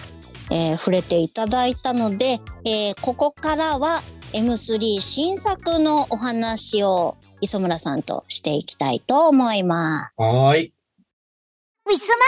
[0.52, 10.22] えー触れていただいたので、えーここからは M3 新作のお話を磯村さんとしていきたいと思います。
[10.22, 10.72] はーい。
[11.86, 12.24] ウィスマ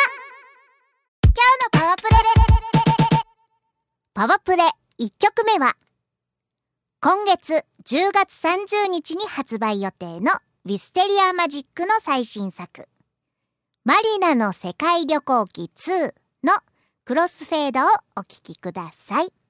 [1.23, 2.17] 今日のパワープレ
[4.13, 4.65] パワープレ
[4.99, 5.77] 1曲目は
[6.99, 10.33] 今月10月30日に発売予定の
[10.65, 12.89] ウィステリアマジックの最新作
[13.85, 16.55] マリナの世界旅行記2の
[17.05, 17.85] クロスフェードを
[18.17, 19.46] お聴きください。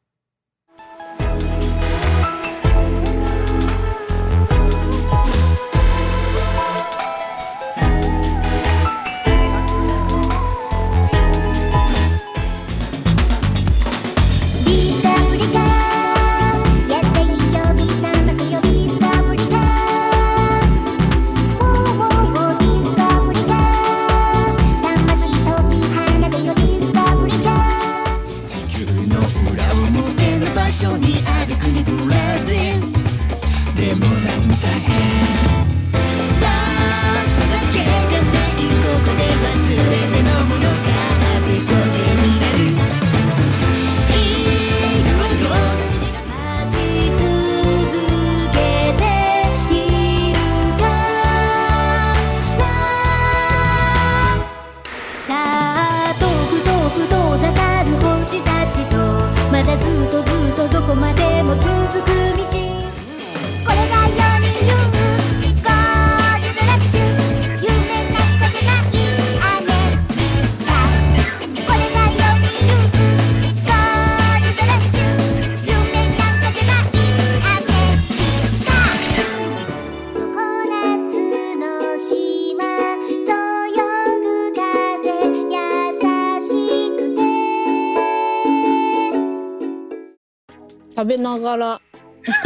[91.07, 91.81] 食べながら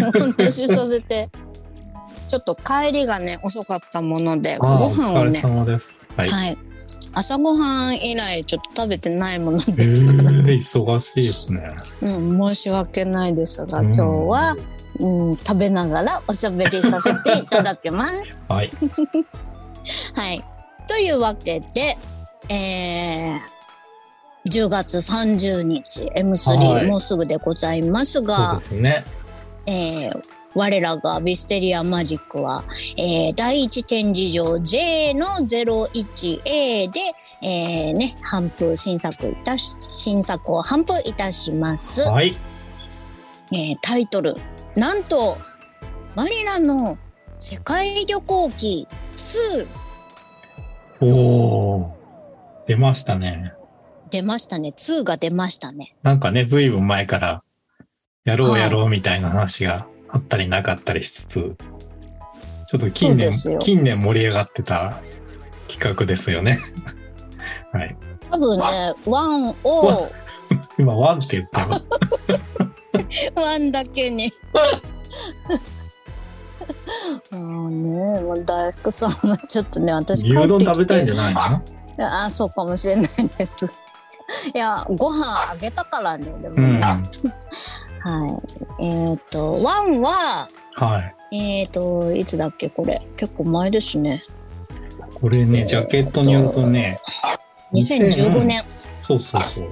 [0.06, 1.30] お話しさせて
[2.28, 5.40] ちょっと帰りがね遅かったものでご飯をね。
[6.16, 6.30] はい。
[6.30, 6.58] はい
[7.12, 11.74] 朝ごはん以来ちょっと食べてないものえですから、ー、忙しいですね。
[12.02, 14.56] うん、申し訳ないですがうん今日は、
[15.00, 18.52] うん、食べながらおしゃべりさせていただきます。
[18.52, 18.70] はい。
[20.14, 20.44] はい。
[20.86, 21.98] というわけで、
[22.48, 23.40] えー、
[24.46, 29.04] 10月30日 M3、はいもうすぐでございますそうがで、すね。
[29.66, 30.22] えー
[30.52, 32.64] 我らがビステリアマジックは、
[32.96, 37.00] えー第一展示場 J の 01A で、
[37.42, 42.02] えーね、頒布、新作いたし、新作を頒布いたします。
[42.10, 42.36] はい。
[43.52, 44.36] えータイトル、
[44.74, 45.38] なんと、
[46.16, 46.98] マリラの
[47.38, 49.68] 世界旅行記2
[51.00, 51.96] おお。
[52.66, 53.54] 出ましたね。
[54.10, 54.72] 出ましたね。
[54.76, 55.96] 2が出ましたね。
[56.02, 57.42] なんかね、ずいぶん前から、
[58.24, 61.56] やろうはいやろうみたいな話があったりなかったりしつつ、
[62.68, 65.00] ちょっと近年近年盛り上がってた
[65.68, 66.58] 企画ですよね。
[67.72, 67.96] はい。
[68.30, 68.64] 多分ね、
[69.04, 70.12] 1を、
[70.78, 71.68] 今、ワンって言ったよ。
[73.34, 74.30] 1だけに。
[77.32, 81.40] もうね、もう大福さんはちょっとね、私牛丼食べたいんじゃゃないの？
[82.06, 83.06] ああ、そうかもしれない
[83.38, 83.52] です。
[84.54, 86.80] いや、ご飯あげたからね、でもうん。
[86.80, 86.80] ね。
[86.80, 86.96] は
[88.02, 88.26] は
[88.80, 88.84] い。
[88.86, 90.48] えっ、と、1は、
[91.30, 91.60] い。
[91.60, 93.06] えっ、と、いつだっけ、これ。
[93.16, 94.24] 結構前ですね。
[95.20, 96.98] これね、ジャケットによるとね、
[97.72, 98.62] 2015年。
[99.06, 99.68] そうそうそう。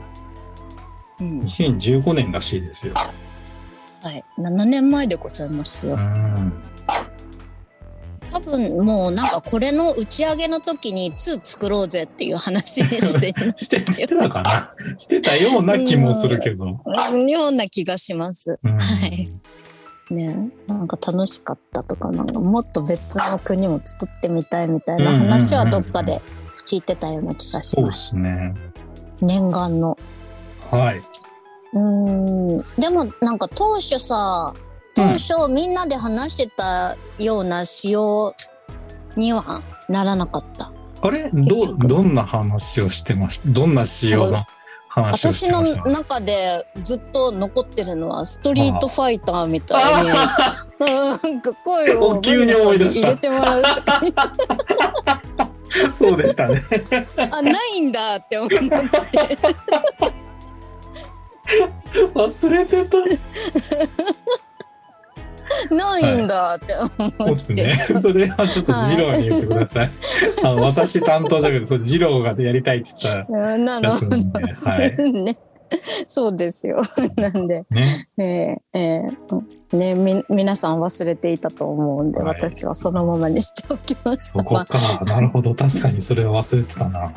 [1.20, 1.40] うん。
[1.42, 2.92] 2015年らしいですよ。
[2.94, 4.24] はい。
[4.38, 5.96] 7年前でございますよう。
[5.96, 6.62] ん。
[8.40, 14.72] 多分もうなんかこれの打ち上げの時に2作ろうぜっていう話にすでになっして、 してたかな？
[14.96, 16.80] してたような気もするけど。
[17.12, 18.58] るような気がします。
[18.62, 19.28] うんはい。
[20.10, 26.22] ねなんか楽しかったとか、なんかもっと別の国も作ってみたいみたいな話はどっかで
[26.66, 28.10] 聞いてたような気がしそうでます。
[28.10, 28.54] すね。
[29.20, 29.98] 念願の。
[30.70, 31.02] はい。
[31.74, 32.64] うーん。
[32.78, 34.54] でもなんか当初さ、
[34.98, 35.06] 当
[35.44, 38.34] 初みんなで話してたような仕様
[39.14, 40.72] にはならなかった。
[41.00, 41.30] あれ？
[41.32, 44.42] ど、どんな話をしてましたどんな仕様の
[44.88, 54.00] 話をし私のてました中でずっと残ってるのはストリートファイターみたいに、なんか声をお急に思い出入れてもらうとか、
[55.94, 56.64] そうでしたね。
[57.30, 58.56] あ、ないんだって思って。
[62.14, 62.98] 忘れてた。
[65.70, 67.64] ないんだって思そうって。
[67.64, 68.00] ですね。
[68.00, 69.90] それはちょっと二郎に言ってください。
[70.44, 74.16] あの私担当だけど、そう二郎がやりたいって言ったうんなるほど。
[74.62, 74.96] はい。
[75.12, 75.38] ね。
[76.06, 76.80] そうですよ。
[77.16, 77.64] なんで、
[78.16, 78.62] ね。
[78.74, 84.38] えーえーねみ、皆さん忘れていたと思うんで、はい私はそのままにしておきました。
[84.38, 84.78] そこまあか。
[85.04, 85.54] なるほど。
[85.54, 87.12] 確かにそれは忘れてたな。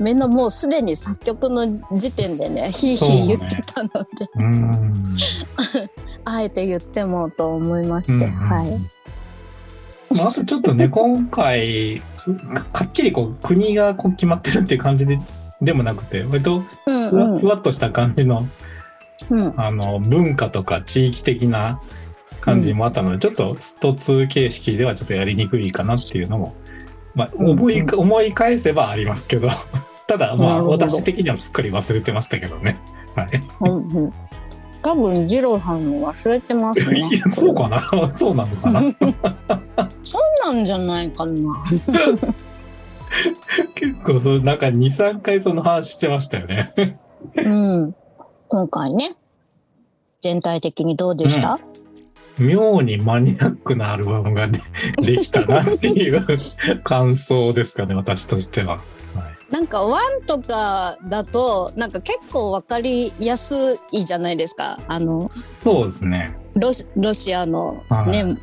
[0.00, 3.98] みんなもうすでに作曲の時点でね、ヒーヒー言ってたので。
[6.24, 8.48] あえて言ってもと思いまして、うんうん。
[8.48, 8.70] はい。
[10.16, 12.32] まああとちょっとね、今回、そ
[12.72, 15.18] かっきりこう国がこう決まってるっていう感じで
[15.60, 17.38] でもなくて、割とうんふわ,、うん。
[17.40, 18.46] ふわっとした感じの
[19.30, 19.54] うん。
[19.56, 21.80] あの文化とか地域的な
[22.40, 26.54] 感じもあったので、ちょっとスト2形式ではちょっとやりにくいかなっていうのも、
[27.14, 27.98] まあ、思い,、うん。
[27.98, 29.50] 思い返せばありますけど、
[30.08, 32.80] ただまあ私的にはすっかり忘れてましたけどね。
[33.14, 33.28] はい。
[33.60, 34.12] うんうん
[34.80, 37.82] 多分、二郎さんも忘れてますね そうかな
[38.14, 38.80] そうなのかな
[40.04, 40.18] そ
[40.52, 41.64] うなんじゃないかな。
[43.74, 46.72] 結構そう、なんか2、3回その話してましたよね。
[47.36, 47.94] うん。
[48.48, 49.10] 今回ね、
[50.20, 51.58] 全体的にどうでした、
[52.38, 54.60] 妙にマニアックなアルバムがで
[55.02, 56.24] できたなっていう
[56.82, 58.76] 感想ですかね、私としては。
[58.76, 58.82] はい、
[59.50, 64.78] なんかワンとかだとなんか結構わかりやすいじゃないですか。
[64.88, 66.36] あのそうですね。
[66.54, 68.38] ロシロシアのね、はい。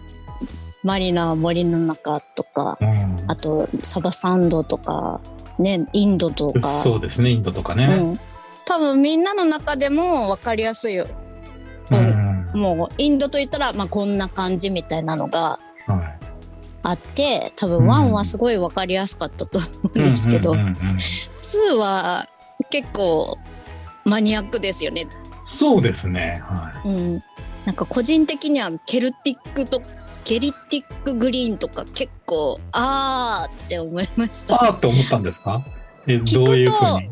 [0.84, 5.20] マリナ森の中とかうん、あとサバサンドとか
[5.60, 6.62] ねインドとか。
[6.62, 7.86] そうですね、インドとかね。
[7.86, 8.20] うん、
[8.66, 11.08] 多分みんなの中でもわかりやすいよ。
[11.92, 12.36] うん。
[12.56, 16.25] もうインドといったら、まあ、こんな感じみたいなのがはい
[16.88, 22.28] あって多分ワンはすごいわかりやすかったと思うんですけど、うんうんうんうん2は
[22.70, 23.38] 結構
[24.04, 25.06] マニアックですよね
[25.44, 26.42] そうですね。
[26.44, 27.24] はうん、
[27.66, 29.82] なんか個人的にはケルティックと
[30.24, 34.46] ケリティックグリーンとか結構あーって思いましい。
[34.48, 34.56] た。
[34.56, 35.64] ああって思ったんですか？
[36.08, 37.10] え、どういうふうに？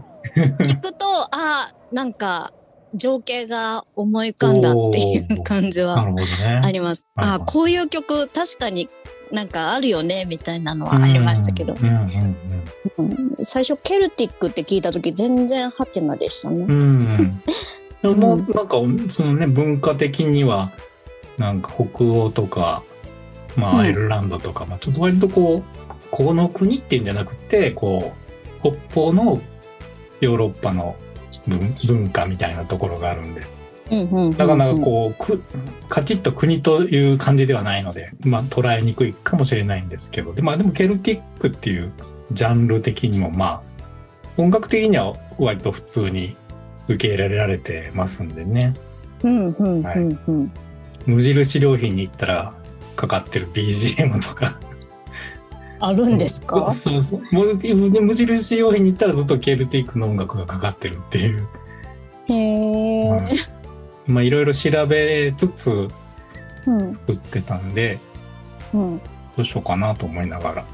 [0.65, 2.51] 聞くとあーなんか
[2.95, 6.01] 情景が思い浮かんだっていう感じは。
[6.01, 6.05] あ
[6.71, 7.07] ります。
[7.15, 8.89] はいはいあこういう曲確かに
[9.33, 12.35] なんかあるよねみたいなのはありましたけど、うんうんうん
[13.41, 16.65] 最初ケルティックって聞いた時全然ハテナでしたね。
[16.65, 16.71] うん。
[16.71, 17.41] うん。
[18.01, 18.77] でも、なんか、
[19.09, 20.71] そのね、文化的には、
[21.37, 22.83] なんか北欧とか、
[23.57, 25.63] まうんあ、アイルランドとか、まあ、ちょっと割とこう、
[26.11, 28.13] この国っていうんじゃなくて、こ
[28.61, 29.41] う、北方の
[30.21, 30.95] ヨーロッパの
[31.47, 33.52] 文文化みたいなところがあるんで、うんうんうんうん
[34.37, 35.43] なかなかこう、く
[35.89, 41.91] カチッと国という感じではないので、まあ捉えにくいかもしれないんですけど、でまあでもケルティックっていう
[42.31, 43.61] ジャンル的にもまあ、
[44.37, 46.35] 音楽的には割と普通に
[46.87, 48.73] 受け入れられてますんでね。
[49.23, 50.51] うんうんうんうん
[51.05, 52.53] 無印良品に行ったら
[52.95, 54.57] かかってる BGM とか。
[55.81, 56.71] あるんですか？
[56.71, 57.35] そうそう。
[57.35, 61.45] もうで無印良品に行ったらずっとケルティックの音楽がかかってるっていう。
[62.29, 63.19] へえ、うん
[64.07, 65.87] まあいろいろ調べつつ
[66.65, 66.93] うん。
[66.93, 67.99] 作ってたんで、
[68.73, 68.97] うん。
[68.99, 69.03] ど
[69.39, 70.65] うしようかなと思いながら。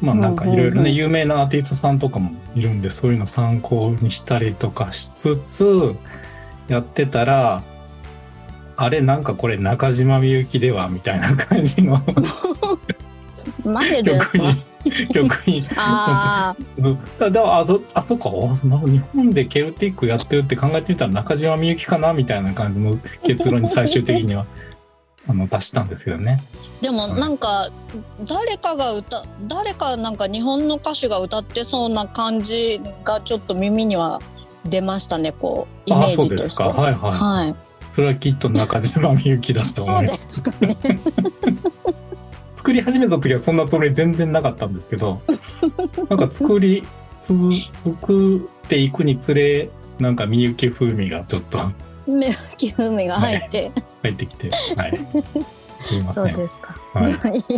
[0.00, 5.94] まあなんかいろいろね、有名なアーティストさんとかもいるんで、そういうの参考にしたりとかしつつ、
[6.68, 7.62] やってたら、
[8.76, 11.96] あれなんかこれ中島みゆきではみたいな感じの
[13.64, 14.38] マジですか？
[15.12, 15.66] 曲に。
[15.76, 22.12] あうんだだからあそ、あ、そっか、日本でケルティックやってるって考えてみたら中島みゆきかな？
[22.12, 24.44] みたいな感じの結論に最終的には
[25.26, 26.42] あの出したんですけどね。
[26.80, 27.70] ーでもなんか
[28.26, 34.20] 誰かが歌誰かなんか日本の歌手が歌ってそうな感じがちょっと耳には
[34.66, 36.64] 出ましたねこうイメあ、ーそうですか。
[36.64, 37.44] ジとしてはいはい。
[37.46, 37.54] はい
[37.90, 40.26] それはきっと中島みゆきだとそうで思います。
[40.30, 40.76] すかね
[42.54, 45.20] 作り始めた時はそんなつもり全然なかったんですけど、
[46.08, 46.82] なんか作り
[47.20, 51.58] 続作っていくにつれ、なんかみゆき風味がちょっと
[52.06, 55.00] 目吹き風が入って、入ってきて、はい。
[55.80, 56.24] すいません。
[56.24, 57.12] そうですか、はい。
[57.12, 57.14] い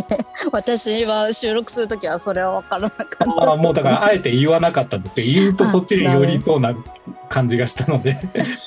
[0.09, 0.17] え
[0.51, 3.49] 私は収録する時はそれは分からなかった。
[3.49, 6.75] ああ、もうだから、あえて言わなかったんですけど、言うとそっちに寄りそうな
[7.29, 8.17] 感じがしたので、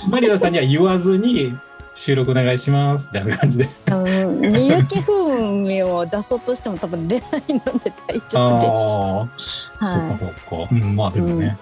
[0.08, 1.54] マリナさんには言わずに、
[1.94, 3.68] 収録お願いします、みたいな感じで。
[3.90, 3.94] う
[4.26, 9.70] んみゆき風味を出そうとしても多分出ないので大丈夫です。
[9.80, 10.16] ああ、はい。
[10.16, 10.68] そっかそっか。
[10.70, 11.58] うん、まあでもね。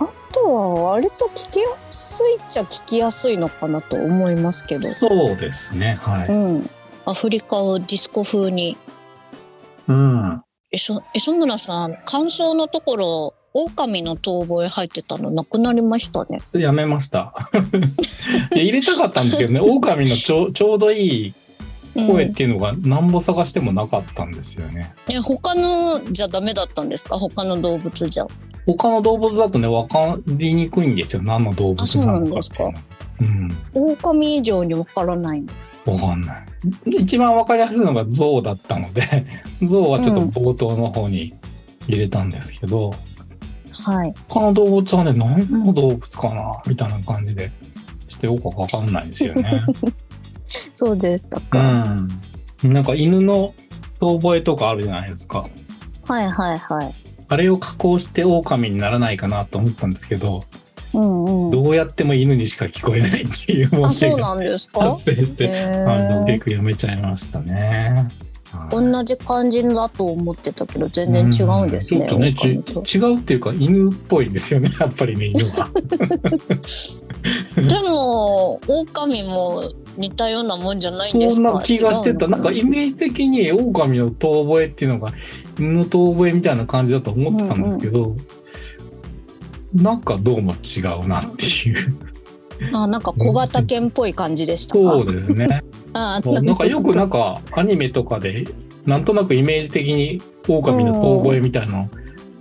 [0.00, 4.88] あとは割と聞きやすいっちゃ聞きやすいのかなと思いますけど。
[4.88, 6.28] そうですね、はい。
[6.28, 6.70] うん。
[7.04, 8.76] アフリカをディスコ風に。
[9.88, 10.42] うん。
[10.70, 16.40] 磯磯村さん、感想のところ、狼の遠吠え入ってたのなくなりましたね。
[16.52, 17.32] やめました。
[18.54, 21.34] いや入れたかったんですけどね、 狼のちょちょうどいい
[22.06, 24.92] 声っていうのが何ぼ探してもなかったんですよね。
[25.08, 27.18] え、他のじゃダメだったんですか？
[27.18, 28.26] 他の動物じゃ。
[28.66, 31.22] 他の動物だとね、分かりにくいんですよ。
[31.22, 32.78] 何の動物なのかっていうの。
[33.20, 33.56] うん。
[33.94, 35.94] 狼以上にわからないの？
[35.94, 36.46] わかんない。
[36.86, 39.26] 一番わかりやすいのが象だったので、
[39.62, 41.34] 象はちょっと冒頭の方に
[41.88, 42.92] 入れたんですけど、
[43.84, 44.14] はい。
[44.28, 47.50] 他の動物はね、何の動物かなみたいな感じで、
[48.08, 49.60] してよくわかんないんですよね。
[50.72, 51.58] そうでしたうか。
[51.82, 52.08] ん。
[52.62, 53.54] なんか犬の
[54.00, 55.46] 遠吠えとかあるじゃないですか。
[56.04, 56.94] はいはいはい。
[57.28, 60.44] あれを加工して狼にならないかなと思ったんですけど、
[60.94, 61.50] うんうん。
[61.50, 64.80] どうやっても犬にしか聞こえないっていう問あ、題がそうなんですか？
[64.92, 68.08] 発生して、あの結構やめちゃいましたね。
[68.50, 68.92] はい。
[68.92, 72.00] 同じ感じだと思ってたけど全然違うんですね。
[72.00, 75.70] ちょっとね違うっていうか犬っぽいんですよねやっぱりね犬は
[77.56, 81.42] でも狼も似たようなもんじゃないんですか？
[81.42, 82.28] そんな気がしてた。
[82.28, 85.12] なんかイメージ的に狼の遠吠えっていうのが
[85.58, 88.16] 犬の遠吠えみたいな感じだと思ってたんですけど、
[89.74, 91.96] なんかどうも違うなっていう。
[92.72, 94.80] あなんか小型犬っぽい感じでしたか？
[94.80, 98.46] そうですねあなんかよくなんかアニメとかで
[98.86, 101.90] なんとなくイメージ的に狼の遠吠えみたいなの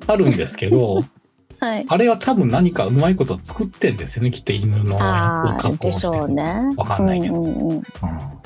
[0.08, 1.04] あるんですけど
[1.60, 1.86] はい。
[1.88, 6.44] あれは多分何かうまいこと作ってんですよねきっと犬のあ加工でしょうね。
[6.78, 7.36] わかんないけど。
[7.36, 7.84] うんうんうん、うん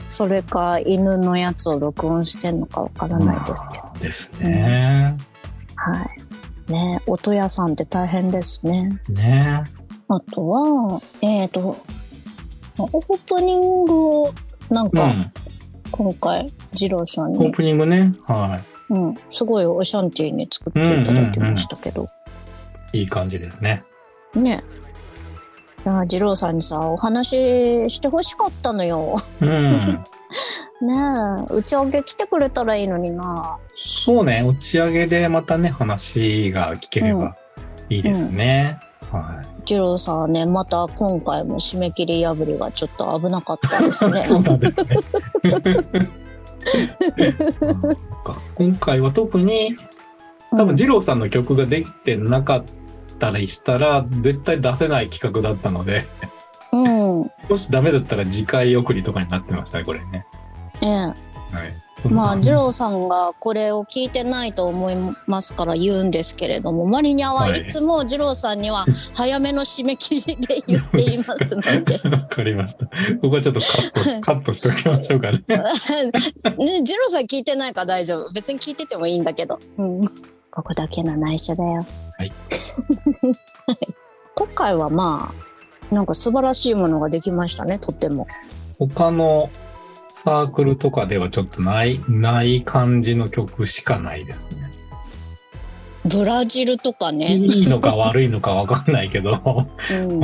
[0.05, 5.17] それか犬のやつを録音してんのかわからないですけど、まあですね。
[5.75, 6.09] は
[6.67, 6.71] い。
[6.71, 8.99] ね音屋さんって大変ですね。
[9.09, 9.63] ね。
[10.07, 11.77] あとはえっ、と
[12.77, 14.33] オープニングを
[14.71, 15.31] なんかうん。
[15.91, 18.13] 今回二郎さんオーに、プニングね。
[18.23, 22.09] はうん、すごいオシャンティーに作っていただきましたけど、
[22.93, 22.99] い。
[22.99, 23.83] いい感じですね。
[24.33, 24.63] ね
[25.85, 29.49] いや二郎さんにさお話ししてほしかったのようん。
[30.81, 30.95] ね
[31.51, 34.43] え打ち上げ来てくれたらいいのになそうね。
[34.47, 37.35] 打ち上げでまたね、話が聞ければ
[37.89, 38.79] いいですね。
[39.11, 44.23] は二郎さんはねまた今回も締め切り破りがちょっと危なかったですねい。
[44.25, 44.97] そうなんですね。
[45.43, 46.21] うん
[48.55, 49.75] 今回は特に
[50.51, 52.63] 多分二郎さんの曲ができてなかっ
[53.19, 56.05] たりしたら絶対出せない企画だったので
[56.71, 56.77] う
[57.23, 60.25] ん、 もしダメだったら次回送りとかになってましたねこれね。
[60.81, 61.15] ええはい、
[62.09, 64.95] まあ二郎さんがこれを聞いてないと思い
[65.27, 67.67] ますから言うんですけれどもマリニャはい。
[67.67, 71.99] つも二郎さんには早めの締め切りで言っていますので。
[72.09, 72.85] わかりました。
[73.21, 75.43] ここはちょっとカットしカットしておきましょうかね。
[75.47, 78.33] ね二郎さん聞いてないから大丈夫。
[78.33, 80.01] 別に聞いててもいいんだけど、うん、
[80.49, 81.85] ここだけの内緒だよ。
[82.17, 82.31] はい。
[84.35, 85.33] 今回はま
[85.91, 88.27] あなんか素晴らしいものができましたねとっても。
[88.79, 89.49] 他の
[90.13, 94.71] サークルとかではちょっとないない感じの曲しかないですね。
[96.05, 99.67] ブラジルとかね、いいのか悪いのかわかんないけど。
[99.91, 100.21] うん、う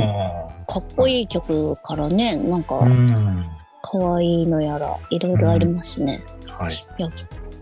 [0.66, 2.88] かっこいい曲からねなんかん。
[2.88, 3.46] うん
[3.90, 6.84] 可愛いのやらいろいろありますね、はい。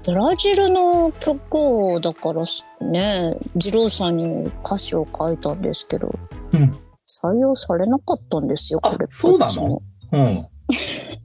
[0.05, 1.55] ブラジルの曲
[1.93, 2.43] をだから
[2.89, 6.12] ね二郎さんに歌詞を書いたんですけど
[6.53, 6.77] うん。
[7.07, 9.83] 採用されなかったんですよあこれそうなの？
[10.12, 10.24] うん。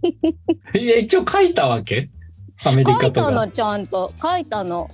[0.79, 2.09] いや、一応書いたわけ？
[2.63, 3.21] アメリ書カとか。
[3.21, 4.13] いたのちゃんと。
[4.21, 4.89] 書いたの。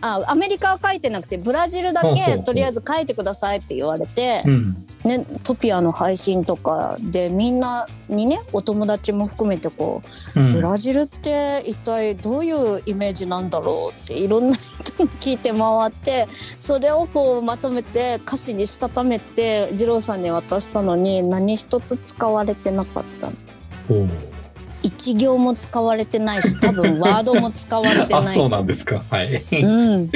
[0.00, 4.86] あアメリカは書いてなくてブラジルだけとりあえず書いてくださいって言われて、うん。
[5.04, 10.02] ね、トピアの配信とかでみんなにねお友達も含めてこ
[10.34, 10.52] ううん。
[10.54, 16.26] ブラジルって一体どういうイメージなんだろうっていろんな人に聞いて回って
[16.58, 23.32] それをこうまとめて歌詞にしたためて二郎さんに渡したのに何一つ使われてなかったの
[24.82, 28.34] 一行も使われてないし多分ワードも使われてあ、ない。
[28.36, 29.02] そうなんですか。
[29.10, 29.44] はい。
[29.52, 30.10] うん、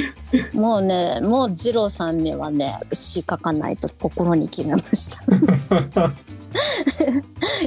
[0.53, 5.25] もうねもう二郎さんにはね詩書かないと心に決めました。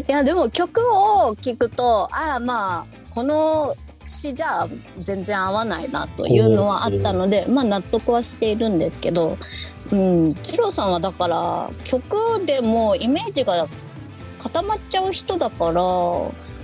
[0.07, 3.75] いやでも曲を聴くとああまあこの
[4.05, 4.67] 詩じゃ
[5.01, 9.37] 全然合わないなというのはあったのでまあ納得はしているんですけど、
[9.91, 13.67] うん、二郎さんはだから曲でもイメージが
[14.39, 15.81] 固まっちゃう人だから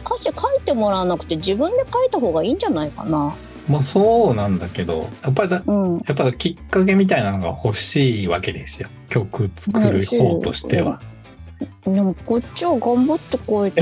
[0.05, 0.33] 歌詞書い
[0.63, 3.33] てもらわなくて自分で書いた方がいいんじゃないかな。
[3.67, 8.89] まあそうなんだけど、やっぱりだ、うん、やっぱきっかけみたいなのが欲しいわけですよ。
[9.09, 11.01] 曲作る方としては。
[11.85, 13.81] でもこっちは頑張ってこいって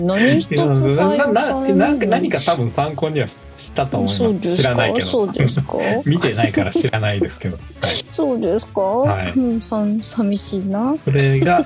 [0.00, 0.56] 何一つ
[1.00, 4.56] 採用なされない 何か多分参考にはししたと思います。
[4.56, 5.06] 知らないけど。
[5.06, 5.78] そうですか？
[6.04, 7.58] 見てないから知らないですけど。
[8.10, 11.64] そうですか、はいうん、さ寂しいなそれが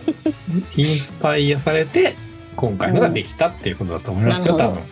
[0.76, 2.14] インスパイアされて
[2.56, 4.84] 今回のができたっていうことだと思いますよ、多なるほ分。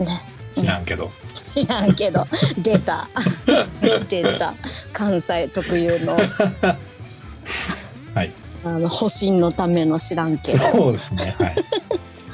[0.00, 0.06] うん。
[0.06, 0.22] ね
[0.54, 1.10] 知らんけど。
[1.34, 2.26] 知らんけど
[2.58, 3.08] 出た
[4.08, 4.54] 出た
[4.92, 6.16] 関西特有の
[8.14, 8.32] はい
[8.64, 11.34] あの保身のための知らんけどそうですね。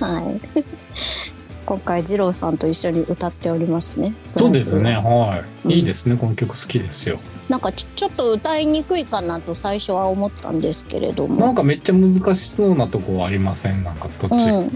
[0.00, 0.22] はい。
[0.24, 0.40] はい
[1.66, 4.92] 今回二郎さんと一緒に歌っておりますねそうですね。
[4.92, 5.76] はうんい。
[5.76, 6.16] いいですね。
[6.16, 7.18] この曲好きですよ。
[7.48, 13.82] なんかちょちょっと歌いにくいかなと最初は思ったんですけれどもなんかめっちゃ難しそうなとこはありません？
[13.84, 14.70] なんか途中。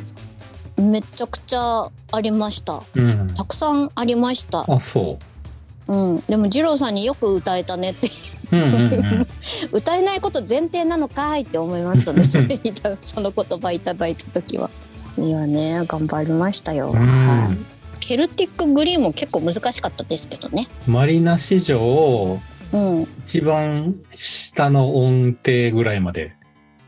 [0.78, 3.34] うん、めちゃくちゃありましたうん。
[3.34, 5.18] たくさんありました、あ、そ
[5.86, 8.08] うん、でも二郎さんによく歌えたねって
[8.52, 8.56] う。
[8.56, 9.26] うんうんうん。
[9.72, 12.22] 歌えないこと前提なのかいって思いましたね
[13.00, 14.70] その言葉いただいた時は
[15.18, 16.98] いやね頑張りましたよ、うん。
[16.98, 17.80] はい。
[18.00, 20.68] ケルティックグリーンも結構難しかったですけどね。
[20.86, 22.40] マリナ史上
[22.72, 23.08] うん。
[23.24, 26.34] 一番下の音程ぐらいまで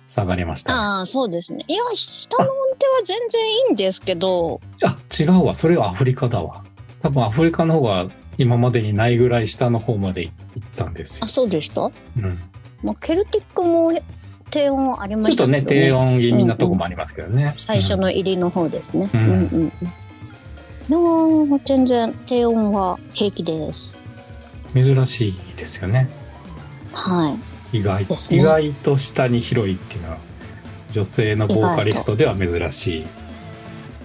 [0.07, 0.79] 下がりました、ね。
[0.79, 1.65] ああそうですね。
[1.69, 4.61] いや下の音程は全然いいんですけど。
[4.85, 5.55] あ、違うわ。
[5.55, 6.65] それはアフリカだわ。
[7.01, 8.09] 多分アフリカの方が
[8.39, 10.33] 今までにないぐらい下の方まで行
[10.65, 11.25] ったんですよ。
[11.25, 11.29] あ。
[11.29, 11.93] そうでした、うん、
[12.83, 13.93] まあ、ケルティックも
[14.53, 17.55] 低音ありまちょっとね、低音気味なとこもありますけどね。
[17.57, 19.11] 最初の入りの方ですね。
[19.13, 19.25] ううん。
[19.25, 19.29] ん。
[19.29, 19.39] うん。
[19.49, 19.73] うん。
[20.89, 24.03] でも全然低音は平気です。
[24.75, 24.83] うん。
[24.83, 26.09] 珍しいですよね。
[26.93, 27.37] は
[27.73, 27.79] い。
[27.79, 30.19] 意外、ね意外と下に広いっていうのは
[30.91, 33.07] 女性のボーカリストでは珍しい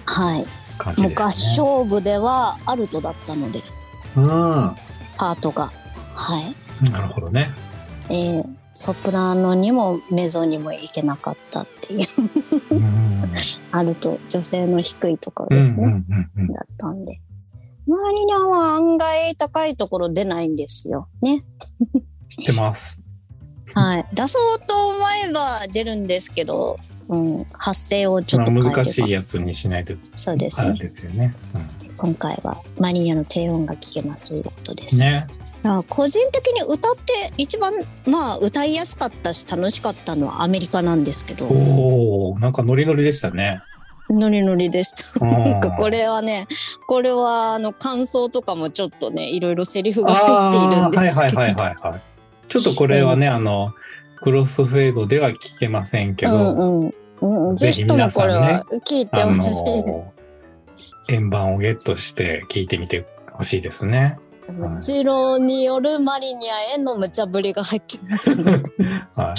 [0.06, 0.46] はい。
[0.78, 1.14] 感じですね。
[1.14, 3.60] もう合唱部ではアルトだったので、
[4.16, 4.24] うん。
[5.18, 5.70] パートが。
[6.14, 6.90] はい。
[6.90, 7.50] なるほどね。
[8.08, 12.06] えー、ソプラノにもメゾにもいけなかったっていう、
[12.70, 13.34] うん。
[13.72, 15.82] アルト、女性の低いところうんうですね。
[15.84, 16.52] んうんうん。
[16.52, 17.20] だったんで。
[17.86, 21.08] マリニャは案外高いところ出ないんですよ。
[21.22, 21.44] ね。
[22.28, 23.02] 知ってます。
[23.74, 24.06] はい。
[24.12, 30.68] 出そうと思えば出るんですけど、うん、発声をちょっと難しいやつにしないとそうですね。
[30.68, 31.34] あれですよね。
[31.96, 34.96] 今回はマリニャの低音が聞けますということです。
[34.96, 35.26] うん、ね。
[35.68, 37.72] ら個人的に歌って一番
[38.06, 43.60] まあ歌いやすかったし楽しかったのはアメリカなんですけどおおなんかノリノリでしたね。
[44.10, 45.24] ノリノリでした。
[45.24, 46.46] ななんかこれはね
[46.86, 52.02] これはあの感想とかもちょっとねいろいろセリフが入っているんですけど、はいはいはいはいはい。
[52.48, 53.74] ちょっとこれはね、あの、
[54.22, 59.84] クロスフェードでは聞けませんけど、うんうんうん、ぜひともこれは聞いてあほしい。
[59.84, 60.12] の、
[61.10, 64.18] 円盤をゲットして聞いてみてほしいですね。
[64.52, 68.62] もちろんによるマリニアへの無茶ぶりが入ってますので。
[69.14, 69.36] はい。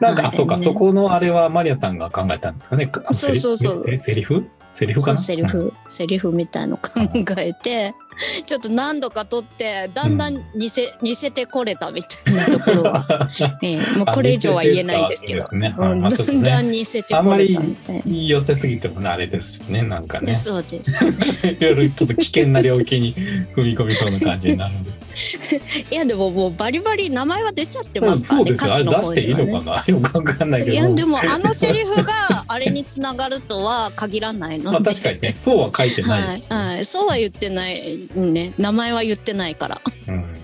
[0.00, 0.26] なんか、はい。
[0.28, 0.62] あそうか、ね。
[0.62, 2.90] そこのあれはマリアさんが考えたんですかね。
[3.06, 3.98] あそうそうそう。
[3.98, 4.48] セリフ？
[4.74, 5.00] セリフ？
[5.00, 5.16] かな？
[5.16, 6.82] そうセリフ、セリフみたいの考
[7.38, 7.94] えて、
[8.46, 13.30] ちょっと何度か撮ってだんだん似せ,、似せてこれたみたいな ところは、
[13.62, 15.44] ええもうこれ以上は言えないですけど。
[15.44, 15.60] だん
[16.42, 18.02] だねん似せてこれたみたいな。
[18.06, 19.82] 寄せすぎてもねあれですよね。
[19.82, 20.32] なんかね。
[20.32, 21.46] そうです。
[21.46, 23.14] いろいろちょっと危険な領域に
[23.54, 24.96] 踏み込みそうな感じになるんで。
[25.90, 28.46] いやでももうバリバリ名前は出ちゃってうんますからね。
[28.46, 28.92] そうですよ。
[28.92, 30.72] あれ出していいのかなよくわかんないけど。
[30.72, 34.70] いやでもあのセリフがあれにつながるとは限らないので。
[34.70, 36.52] まあ確かにね、そうは書いてないです。
[36.52, 40.34] はい、はい、そうは言ってないね名前は言ってないからうん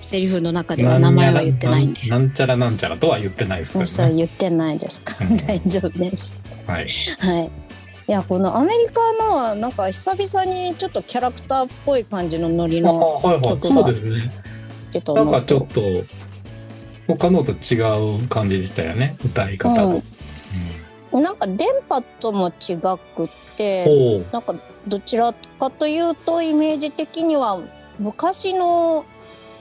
[0.00, 3.84] セリフの中では名前は言ってないんでなんちゃらなんちゃらとは言ってないですね。
[3.84, 6.36] そうそう言ってないですからうん大丈夫です
[6.66, 6.88] はい。
[7.18, 7.50] はい
[8.08, 13.42] いやこのアメリカのはなんか久々にちょっとキャラクターっぽい感じのノリあのはいはい。
[13.42, 14.30] 曲がそうですね。
[14.88, 15.80] ってとなんかちょっと
[17.08, 17.80] 他のと違
[18.20, 19.16] う感じでしたよね。
[19.24, 20.02] 歌い方と。
[21.16, 22.76] うんなんか電波とも違
[23.14, 24.22] くって。
[24.32, 24.54] なんか
[24.86, 27.60] どちらかというとイメージ的には
[27.98, 29.04] 昔の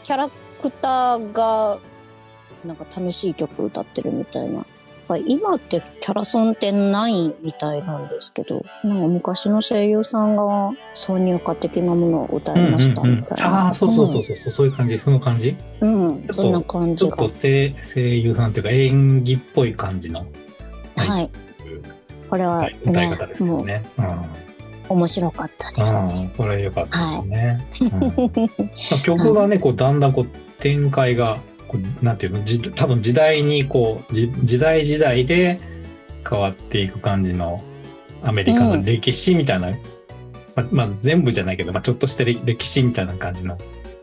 [0.03, 0.30] キャラ
[0.62, 1.80] クターが
[2.66, 4.66] なんか楽しい曲歌ってるみたいな。
[5.08, 10.43] まあ今ってキャラソンってないみたいなんですけど、なんか昔の声優さんが
[10.93, 13.66] 挿入歌的なものを歌いましたみたいな。
[13.66, 15.56] ああ、そうそうそうそう、そうそういう感じ、その感じ。
[15.80, 16.28] うん。
[16.32, 17.12] そんな感じが。
[17.12, 20.26] ちょっと声声優さんというか演技っぽい感じの
[20.97, 21.29] はい。
[22.29, 23.85] これはね方ですよね。
[23.97, 24.45] うん
[24.87, 26.31] 面白かったですね。
[26.37, 29.01] これ良かったですね。
[29.03, 30.25] 曲がね、こうだんだんこう
[30.59, 35.59] 展開がこうなんていうの、じ多分時代にこうじ時代時代で
[36.27, 37.63] 変わっていく感じの
[38.23, 39.71] アメリカの歴史みたいな、
[40.55, 43.57] まあ、まあ全部じゃないけど、まあちょっとした歴歴史みたいな感じの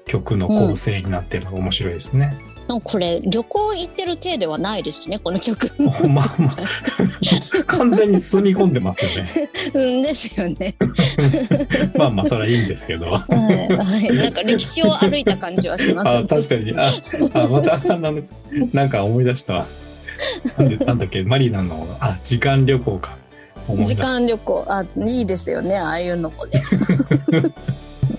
[0.07, 2.37] 曲の構成になってるのが面白いですね。
[2.73, 5.71] なんかこれ旅行行ってる体ではないですね、この曲。
[5.79, 6.57] まあまあ
[7.69, 9.51] 完全に住み込んでますよね。
[9.75, 10.75] うんですよね。
[11.95, 13.11] まあまあそれはいいんですけど。
[13.11, 16.91] はい、はい、なんか歴史を歩いた感じはします、あ確かにあ
[17.35, 18.23] あまたあの
[18.73, 19.67] なんか思い出したわ
[20.59, 21.23] なんでなんだっけ？
[21.25, 23.17] マリナのあ時間旅行か
[23.85, 26.65] 時間旅行、あ、いいですよね、ああいうのもね。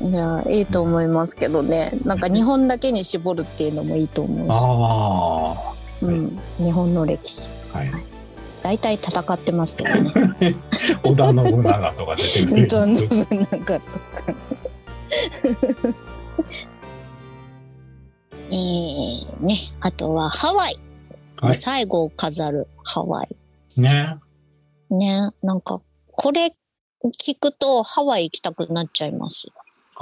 [0.02, 4.58] いや、いいと思いますけどね、なんか日本だけに絞るっていうのもいいと思うし。
[4.66, 7.50] あうん、日本の歴史。
[7.74, 7.90] あはい
[8.64, 10.14] 大体戦ってますけどね。
[11.04, 14.36] 織田信長とか出てくる本当やつになんかとか。
[18.50, 20.80] えー、ね、あとはハワイ。
[21.42, 23.36] はい最後を飾るハワイ。
[23.76, 24.18] ね
[24.90, 25.82] ね、なんか、
[26.12, 26.54] これ
[27.22, 29.48] 聞くとハワイ行きたくなっちゃいます。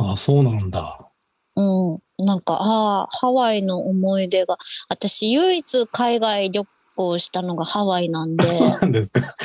[0.10, 1.12] あそうなんだ
[1.56, 2.26] うん。
[2.26, 4.58] なんか、ああ、ハワイの思い出が、
[4.90, 6.66] 私唯一海外旅
[7.02, 8.46] 行したのがハワイなんで。
[8.48, 9.36] そうなんですか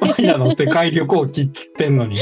[0.00, 1.46] マリナの世界旅行切っ
[1.76, 2.18] てんのに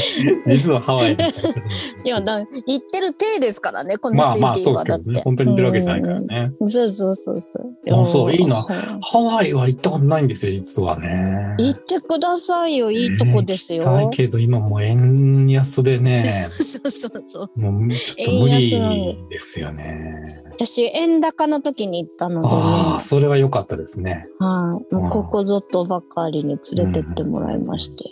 [0.47, 1.17] 実はハワイに
[2.05, 2.47] いや、だ行っ
[2.79, 4.79] てる体ですからね、このまあまあそうで。
[4.79, 6.69] すけどね本当に行ってるわけじゃないからねうん。
[6.69, 8.01] そうそうそうそう。
[8.01, 13.83] あそういいなうんハワイは行ったことないんですよ実はね行ってくださいよ、いいとこですよ。
[13.83, 17.59] 行きたいけど今もう円安でね そうそうそう。
[17.59, 20.43] もうちょっと無理ですよね。
[20.63, 22.53] 私、円高の時に行ったのでね。
[22.53, 24.27] ああ、それは良かったですね。
[24.37, 28.11] はい、もうここぞとばかりに連れてってもらいまして。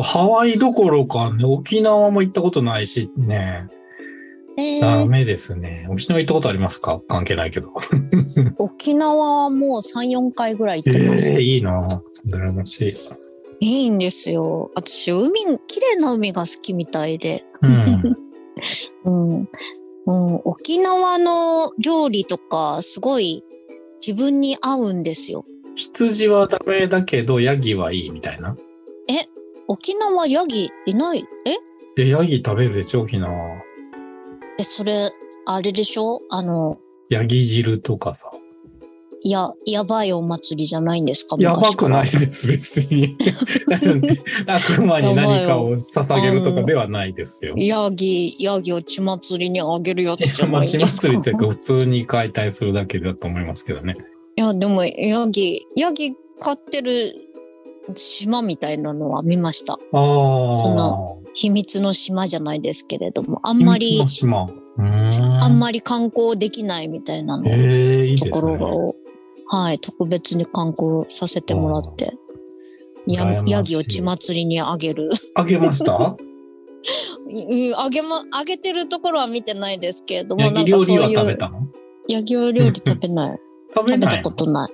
[0.00, 3.66] ハワイどころかね、沖縄も行ったことないしね、
[4.56, 5.88] えダー、メですね。
[5.90, 7.00] 沖縄行ったことありますか？
[7.08, 7.72] 関係ないけど。
[8.58, 11.40] 沖縄はもう3、4回ぐらい行ってます。
[11.40, 12.96] ええいいな羨まし
[13.60, 13.66] い。
[13.66, 14.70] いいんですよ。
[14.76, 15.32] 私、海、
[15.66, 17.44] 綺麗な海が好きみたいで。
[17.62, 18.16] うん。
[19.04, 19.48] うん。
[20.10, 23.44] もう沖縄の料理とか、すごい
[24.04, 25.44] 自分に合うんですよ。
[25.76, 28.56] 羊はダメだけど、ヤギはいいみたいな？
[29.68, 31.24] 沖縄ヤギいない？
[31.46, 31.56] え？
[31.94, 33.62] で、ヤギ食べるでしょ、沖縄。
[34.58, 35.12] え、それ、
[35.46, 36.22] あれでしょ？
[36.28, 38.32] あの、ヤギ汁とかさ。
[39.22, 43.16] や、やばいお祭りじゃないんですかやばくないです、別に。
[44.46, 47.54] 悪魔に何かを捧げるとかではないですよ。
[47.56, 50.86] ヤギ、ヤギを血祭りにあげるやつじゃないですか。
[50.86, 53.96] 祭りというか普通に解体するだけだと思いますけどね。
[54.36, 57.14] いや、でも、ヤギ、ヤギ飼ってる
[57.94, 59.74] 島みたいなのは見ました。
[59.74, 59.76] あ
[60.52, 60.54] あ。
[60.54, 64.02] その秘密の島じゃないですけれども、あんまり
[64.82, 65.42] ん。
[65.42, 68.40] あんまり観光できないみたいなの、ええいいとこ。
[68.46, 68.94] ろを、
[69.52, 72.12] はい、特別に観光させてもらって、
[73.06, 75.10] やヤギを血祭りにあげる。
[75.34, 75.96] あげました？
[77.28, 81.38] うんあげま、あげてるところは見てないですけれども、焼なんかそういう、
[82.08, 83.40] ヤギ料理食べない。
[83.76, 84.70] 食べたことない。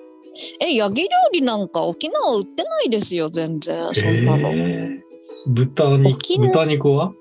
[0.60, 3.82] え、ヤギ料理なんか沖縄売ってないですよ、全然。
[3.92, 4.48] そんなの。
[4.52, 5.06] えー
[5.48, 6.48] 豚肉沖縄？
[6.50, 7.12] 豚肉は？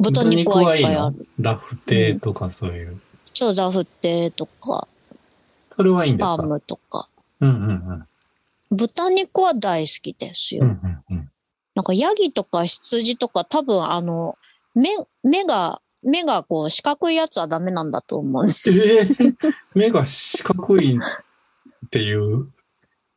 [0.00, 1.26] 豚肉はいっぱいある。
[1.38, 3.00] ラフテーとかそういう。
[3.32, 4.88] 超ザフテとか、
[5.76, 6.46] それはいいスパんですか？
[6.48, 7.08] ムとか。
[7.40, 8.06] うんうんうん。
[8.70, 10.64] 豚肉は大好きですよ。
[10.64, 11.30] うんうんうん。
[11.74, 14.36] なんかヤギとか羊とか多分あの、
[14.74, 14.88] 目、
[15.22, 18.88] 目が、目がこう四角いやつはダメなんだと思うんです。
[18.88, 19.34] えー、
[19.74, 22.48] 目が四角いっていう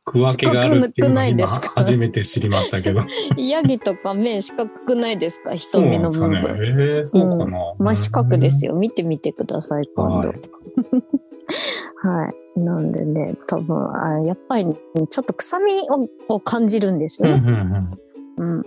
[0.04, 1.46] 区分けがあるっていうのを
[1.76, 3.02] 初めて知りましたけど。
[3.36, 6.40] ヤギとか目四角くないですかそう瞳のなんですかね。
[6.42, 6.56] 部分。
[6.58, 7.58] えー、そうかな。
[7.78, 8.72] 真四角ですよ。
[8.72, 8.78] よ。
[8.78, 10.28] 見てみてください、今度。
[10.28, 10.34] は
[12.02, 12.39] はいい。
[12.64, 15.72] なんでね、多分、あやっぱりちょっと臭み
[16.28, 17.42] をを感じるんですよね。
[18.38, 18.62] うん。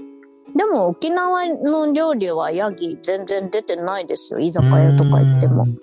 [0.55, 4.39] でも沖縄の料理はヤギ全然出てないですよ。
[4.39, 5.65] 居酒屋とか行ってもう。
[5.67, 5.79] ん。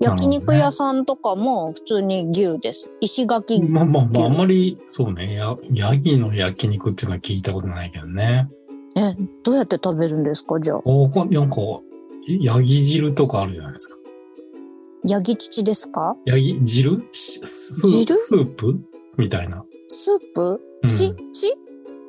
[0.00, 2.90] 焼肉屋さんとかも普通に牛です。
[3.00, 3.62] 石垣。
[3.62, 8.48] まあまあまあ、あんまり、そうね、や、ヤギの焼肉っていうのは聞いたことないけどね。
[8.96, 10.80] え、どうやって食べるんですかじゃあ。
[10.84, 11.56] おこなんか、
[12.26, 13.96] ヤギ汁とかあるじゃないですか。
[15.06, 16.16] ヤギ乳ですか？
[16.24, 17.04] ヤギ汁？
[17.12, 18.14] しス汁？
[18.16, 18.74] スープ？
[19.16, 19.64] みたいな。
[19.88, 20.60] スープ？
[20.82, 20.90] うん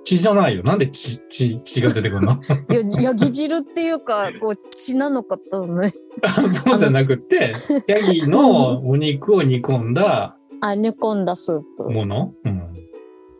[0.07, 0.61] 血、じゃないよ。
[0.61, 2.33] なんで血、血、血が出てくるの？
[2.93, 5.81] いや、ヤギ汁っていうか、こう、血なのかと思う。
[5.89, 7.53] そうじゃなくて、
[7.87, 11.91] ヤギのお肉を煮込んだあ、煮込んだスープ。
[11.91, 12.33] もの？
[12.43, 12.61] うん。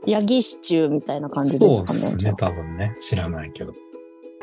[0.08, 2.32] ヤギシチューみたいな感じそうでですすかね。
[2.32, 2.96] ね、多分ね。
[3.00, 3.74] 知らないけど。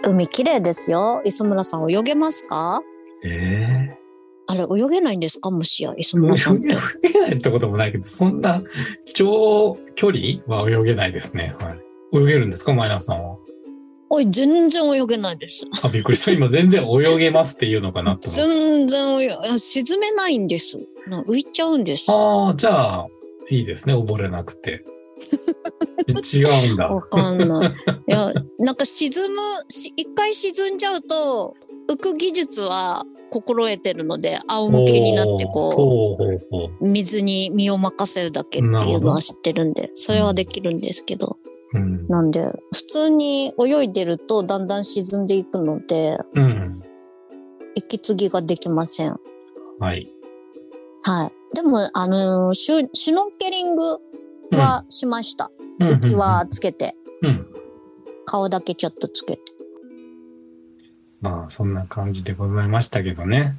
[0.04, 1.22] 海綺麗ですよ。
[1.24, 2.80] 磯村さん泳げますか？
[3.24, 3.96] え
[4.52, 5.50] あれ、泳げないんですか？
[5.50, 7.20] もしや、磯村さんって泳げ。
[7.20, 8.62] ないってこともないけど、そんな
[9.14, 11.56] 長距離は泳げないですね。
[11.58, 12.18] はい。
[12.18, 13.36] 泳げるんですかマイナスさんは？
[14.10, 15.64] おい、全然泳げないです。
[15.82, 16.32] あ、びっくりした。
[16.32, 18.28] 今全然泳げますっていうのかなと。
[18.28, 20.78] 全然泳げ、沈めないんです。
[21.08, 22.12] な浮いちゃうんです。
[22.12, 23.06] ああ、じゃあ、
[23.48, 23.94] いいですね。
[23.94, 24.84] 溺れなくて。
[26.08, 26.88] 違うんだ。
[26.88, 27.70] わかんない。
[28.06, 29.40] いや、なんか沈む、
[29.70, 31.56] し一回沈んじゃうと、
[31.90, 41.38] 浮く技術は心得てるので、仰向けになってこほう水に身を任せるだけっていうのは知ってるんで、それはできるんですけど。
[41.72, 42.06] うん。
[42.08, 46.80] なんで、普通に泳いでるとだんだん沈んでいくので、うん。
[47.74, 49.16] 息継ぎができません。
[49.78, 50.08] はい。
[51.02, 51.54] はい。
[51.54, 53.98] でも、あのーシュ、シュノーケリング
[54.52, 55.50] はしました。
[55.80, 57.30] 浮き輪つけて、うん。
[57.30, 57.46] うん。
[58.26, 59.51] 顔だけちょっとつけて。
[61.22, 63.56] まあ、そんな感じでございましたけどね。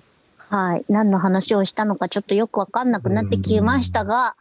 [0.49, 0.85] はい。
[0.89, 4.35] 何の話をしたのかちょっとよくわかんなくなってきましたが、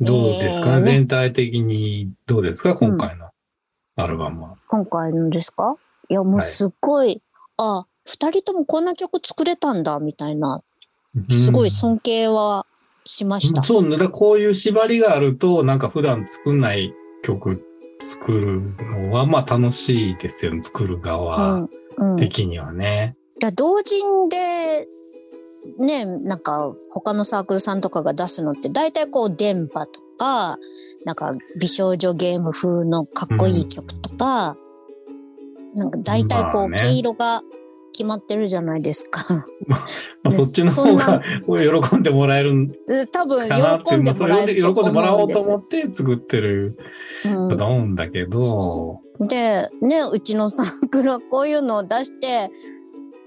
[0.00, 2.76] どうですか、えーね全体的にどうですか？
[2.76, 3.30] 今回の
[3.96, 4.56] アルバムは。
[4.68, 5.76] 今回のですか？
[6.08, 7.20] いや、もうすっごい、
[7.56, 10.62] あ、二人ともこんな曲作れたんだ、みたいな、
[11.28, 12.64] すごい尊敬は
[13.04, 13.64] しました。
[13.64, 13.96] そうね。
[13.96, 17.60] だこういう縛りがあると、なんか普段作んない曲
[18.00, 18.62] 作る
[19.00, 20.62] のは、まあ楽しいですよね。
[20.62, 21.62] 作るう側ん。
[21.62, 21.70] うん。
[22.18, 23.16] 的にはね。
[23.40, 24.36] だ同人で、
[25.78, 30.58] ね、なんか他のサークルさんとかが出すのって大体こう電波とか、
[31.04, 31.30] なんか
[31.60, 34.56] 美少女ゲーム風のかっこいい曲とか、
[35.74, 37.42] なんか大体こう毛色が
[37.98, 39.44] 決まってるじゃないですか。
[39.66, 39.84] ま
[40.22, 41.20] あ、ねそっちの方が
[41.90, 42.72] 喜んでもらえるん
[43.10, 46.78] 多分喜んでもらえると喜んでもらおうと思って作ってる
[47.26, 47.56] うん。
[47.56, 52.50] と思うんだけど、で、ね、うちのサークルはこういうのを出して、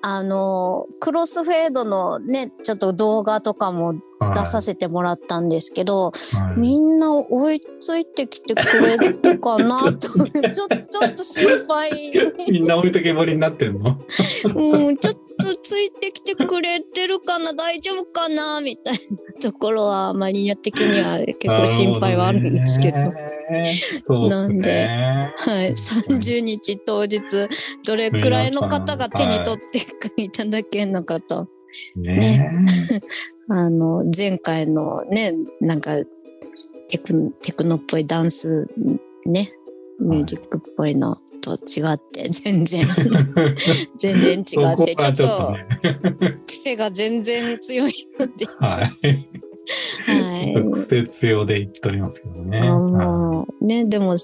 [0.01, 4.33] あの、クロスフェードのね、ちょっと動画とかもはい。
[4.35, 6.59] 出させてもらったんですけど、はい。
[6.59, 9.91] みんな追いついてきてくれるかな？
[9.93, 10.19] と、 ちょ、
[10.51, 12.13] ちょっと心配。
[12.51, 13.97] みんな置いとけぼりになってんの？
[14.55, 22.97] うん、ちょっとついてきてくれてるかな、大丈夫かな、みたいなところは、マニア的には結構心配はあるんですけど。
[22.97, 23.11] ど
[23.51, 23.65] ね。
[24.01, 24.87] そうで。
[24.87, 27.47] はい、30日当日、
[27.85, 29.63] どれくらいの方が手に取っ
[30.15, 31.47] ていただけるのかと。
[31.95, 32.51] ね。
[33.49, 35.97] あの、前回のね、なんか、
[36.89, 38.67] テクテクノっぽいダンス、
[39.25, 39.53] ね、
[40.01, 42.85] ミュージックっぽいのと違って、全然、
[43.97, 44.45] 全然違っ
[44.85, 46.41] て、ちょっと、ね。
[46.47, 49.41] 癖が全然強いので、はい。
[50.05, 52.61] はいちょっと癖強で言っておりますけどね。
[53.61, 54.15] ね、でも、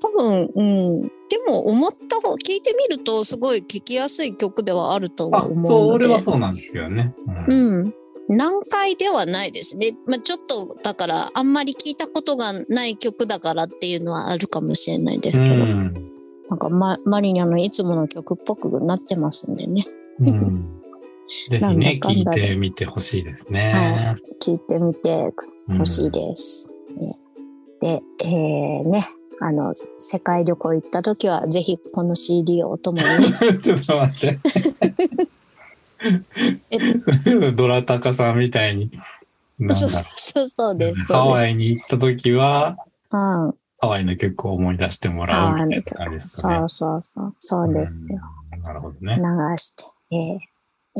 [0.00, 1.00] 多分、うん。
[1.00, 1.08] で
[1.46, 5.68] も、思った方、聞いてみると、すごい聴きやすい曲ではあるとは思うので。
[5.68, 7.14] いあ、そう、俺はそうなんですけどね。
[7.48, 7.94] うんうん。
[8.28, 9.96] 難解ではないですね。
[10.06, 16.08] まあ、ちょっと、だから、あんまり聞いたことがない曲だからっていうのはあるかもしれないですけど、うん
[16.48, 19.84] なんか、ま、マリニャのいつもの曲っぽくなってますんでね。
[20.20, 20.74] うん
[21.28, 23.72] ぜひなんね、聞いてみてほしいですね。
[23.74, 25.34] は聞いてみて
[25.68, 26.74] うんほしいです。
[26.96, 27.18] ね
[27.80, 29.04] で、えー、ね、
[29.40, 33.58] あの、世界旅行行った時は、ぜひこの CD をお供にね。
[33.60, 34.38] ちょっと待って。
[37.54, 38.90] ドラタカさんみたいに。
[39.74, 41.12] そうそうそうです。
[41.12, 41.46] ハワ。
[41.46, 42.76] イに行った時は、
[43.10, 43.54] うん。
[43.80, 46.58] ハワイの曲を思い出してもらうみたいな感じですかね。
[46.58, 47.34] そうそうそう。
[47.38, 48.20] そうですよ。
[48.32, 49.16] うんなるほどね。
[49.16, 49.84] 流して。
[50.10, 50.40] えーえ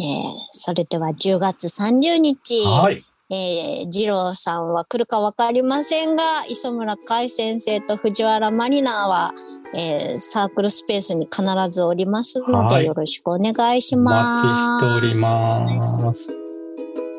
[0.00, 3.04] ーそれでは10月30日、はい。
[3.30, 9.34] えー、二郎さんは来るかわかりませんが、磯村海先生と藤原マリナーは、
[9.74, 14.46] えーサークルスペースに必ずおりますので、はいよろしくお願いしおます。
[14.46, 16.32] 待ちしております。
[16.32, 16.38] よ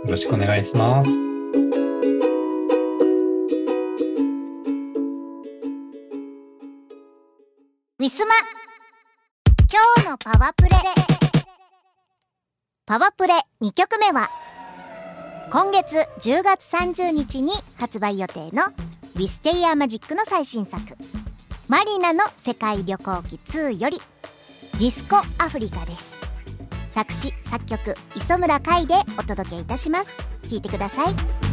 [0.08, 1.12] ろしくお願いします。
[8.00, 8.34] ウィスマ
[9.72, 10.70] 今日のパワプレ
[12.88, 14.49] パワプレ2曲目は
[15.52, 18.66] 今月10月30日に発売予定の
[19.16, 20.80] ウィステリアマジックの最新作
[21.68, 23.98] マリナの世界旅行記2より
[24.74, 26.16] ディスコアフリカです。
[26.90, 30.16] 作詞作曲磯村海でお届けいたします。
[30.48, 31.49] 聴いてください。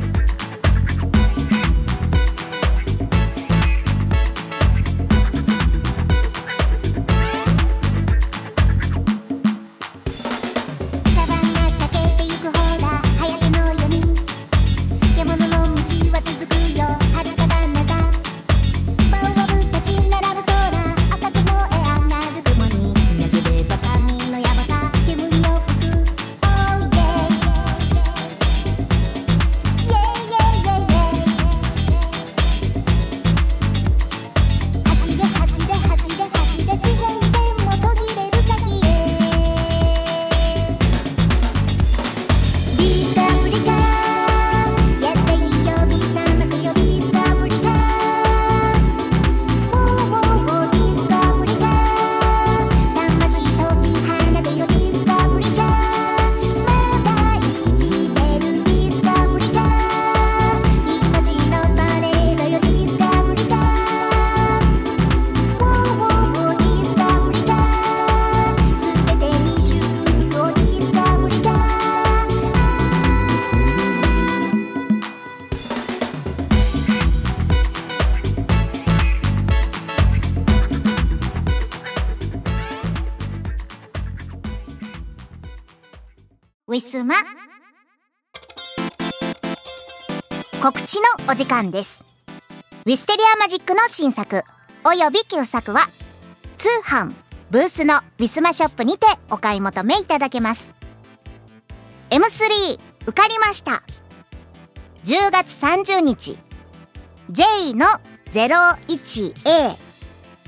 [91.57, 92.05] お時間です。
[92.85, 94.45] ウィステリアマジックの新作。
[94.85, 95.87] および旧作は
[96.59, 97.15] 通販
[97.51, 100.71] ブースのウィスマショップにてお買い求めいただけます。
[102.11, 103.83] M3 受かりました。
[105.05, 106.37] 10月30日。
[107.31, 107.87] J の
[108.33, 109.77] 01A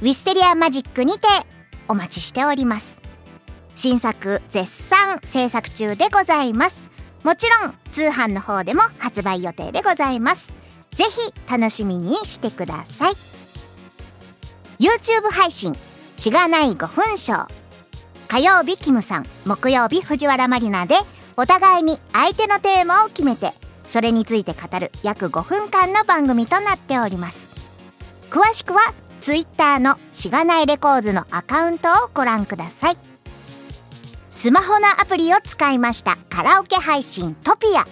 [0.03, 1.27] ウィステリアマジックにて
[1.89, 3.01] お待ちしております。
[3.75, 6.91] 新作絶賛制作中でございます。
[7.25, 10.58] もちろん通販の方でも発売予定でございます。
[10.99, 13.13] ぜひ楽しみにしてください。
[14.81, 15.77] YouTube 配信
[16.17, 17.49] しがない5分ショー
[18.27, 19.27] 火曜日キムさん。
[19.47, 20.97] 木曜日藤原マリナで
[21.37, 23.53] お互いに相手のテーマを決めて
[23.87, 27.47] それについて語る約5分間の番組となっております。
[28.29, 28.81] 詳しくは
[29.21, 32.99] Twitter のしがないレコーズのアカウントをご覧ください。
[34.31, 37.87] スマホのアプリを使いましたカラオケ配信トピア。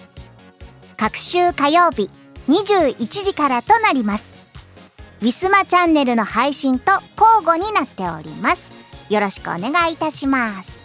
[0.97, 2.09] 各週火曜日
[2.47, 4.45] 21時からとなります。
[5.21, 8.71] ウィスマチャンネルの配信と交互になっております。
[9.09, 10.81] よろしくお願いいたします。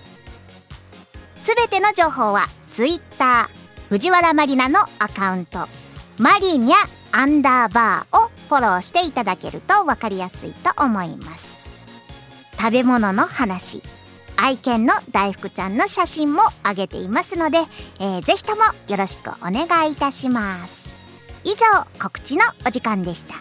[1.37, 3.49] すべての情報は Twitter
[3.89, 5.67] 藤原マリナのアカウント
[6.19, 6.77] マリニャ
[7.11, 11.53] アンダーバーをフォローしていただけると分かりやすいと思います。
[12.59, 13.83] 食べ物の話
[14.37, 17.59] 愛犬の大福ちゃんの写真も上げていますので、
[18.01, 20.82] えーぜひともよろしくお願いいたします。
[21.45, 23.35] 以上告知のお時間でした。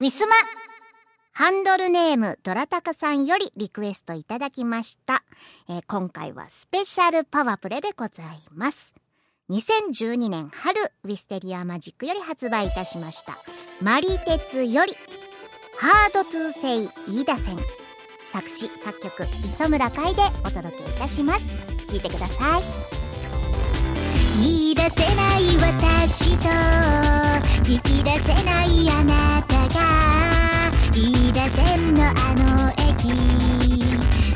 [0.00, 0.34] ウィスマ
[1.32, 5.22] ハンドルネームドラタカさんよりリクエストいただきました、
[5.68, 8.94] えー今回はスペシャルパワープレでございます。
[9.50, 13.36] 2012年春ウィステリアマジックより発売いたしました。
[13.82, 14.92] マリテツより
[15.78, 17.56] ハードトゥーセイ飯田線
[18.28, 21.42] 作詞作曲磯村海でお届けいたします。
[21.88, 22.99] 聞いてください。
[24.38, 26.44] 言い出せない私と
[27.64, 29.80] 聞き出せないあなたが
[30.94, 33.10] 飯田線のあの駅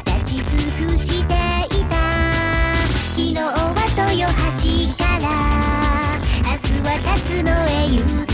[0.04, 0.44] 立ち尽
[0.88, 1.34] くして
[1.76, 1.94] いた
[3.14, 3.42] 昨日は
[3.90, 4.62] 豊橋
[4.98, 5.24] から
[6.42, 8.33] 明日は辰野へ行く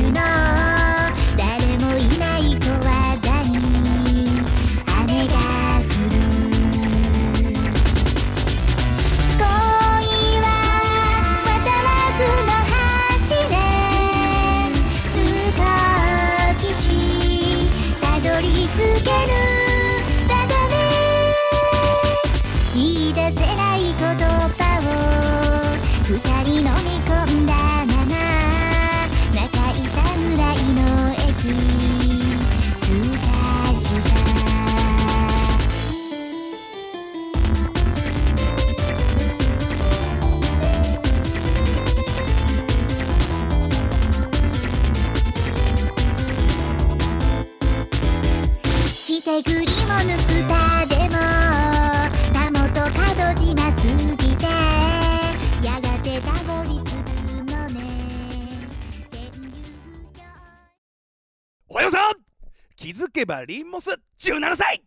[63.31, 64.83] 気づけばリンモス17歳。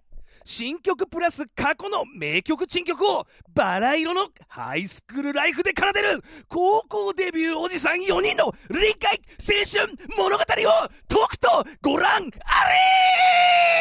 [0.45, 3.25] 新曲プラス過去の名曲珍曲を
[3.55, 11.47] バラ色のハイスクールライフで奏でる高校デビューおじさん4人の臨海青春物語をとくと
[11.81, 12.65] ご覧あ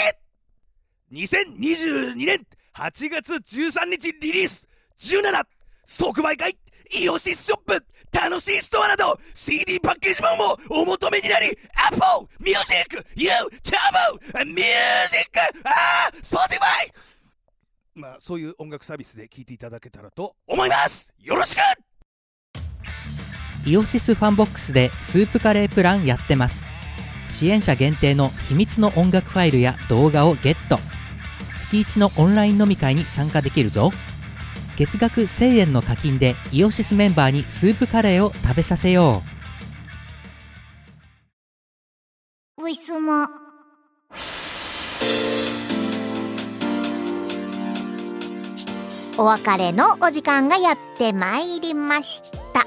[0.07, 0.21] れ。
[1.11, 2.47] 2022年
[2.77, 4.69] 8月13日リリース。
[5.01, 5.45] 17
[5.85, 6.62] 即売会。
[6.95, 11.57] イオシスショップ楽しいストアなど CD パッケージ版もお求めになり
[11.91, 15.41] Apple Music YouTube Music
[16.23, 16.93] Spotify
[17.95, 21.13] まあそういう音楽サービスで聴いていただけたらと思います。
[21.19, 21.59] よろしく！
[23.67, 26.65] イオシスファンボックスでスープカレープランやってます。
[27.29, 30.79] 支援者限定の秘密の音楽ファイルや動画をゲット。
[31.59, 33.93] 月1のオンライン飲み会に参加できるぞ。
[34.77, 39.23] 月額1000円の課金でイオシスメンバーにスープカレーを食べさせよ
[42.59, 42.63] う。
[42.63, 43.29] ウィスマ
[49.19, 52.67] お別れのお時間がやってまいりました。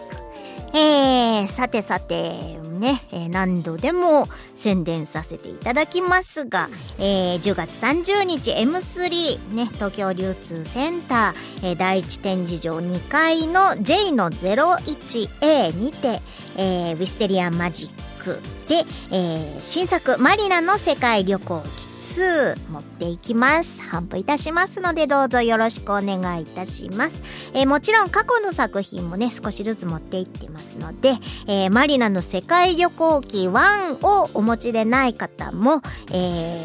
[0.78, 6.69] えー、さてさてね、えー何度でも宣伝させていただきますが、
[6.99, 16.19] えー10月30日 M3 ね東京流通センター、えー第一展示場2階の J の 01A にて、
[16.57, 23.82] えーウィステリアマジックで、えー新作マリナの世界旅行を着て2持っていきます。
[23.82, 31.16] 販布いたしますのでどうぞよろしくお願いいたします、えーもちろん過去の作品もね少しずつ持っていってますので、
[31.47, 35.82] えーマリナの世界旅行記1をお持ちでない方も、
[36.12, 36.60] え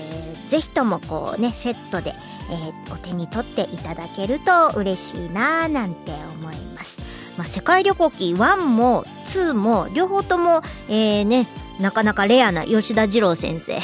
[0.47, 2.13] ーぜひともこうねセットで、
[2.51, 7.03] えーお手に取っていただけると嬉しいなぁなんて思います。
[7.39, 11.47] まあ、世界旅行記1も2も両方とも、えーね、
[11.81, 13.81] なかなかレアな吉田二郎先生。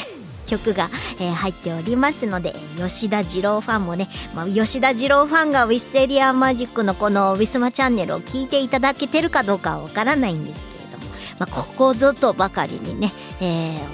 [0.47, 0.89] 曲が、
[1.19, 13.87] えー入っておりますので吉田二郎ファンもね、まあ、吉田二郎ファンがウィステリアマジックのこのウィスマチャンネルを聞いていただけてるかどうかはわからないんですけれども、まあ、ここぞとばかりにね、えー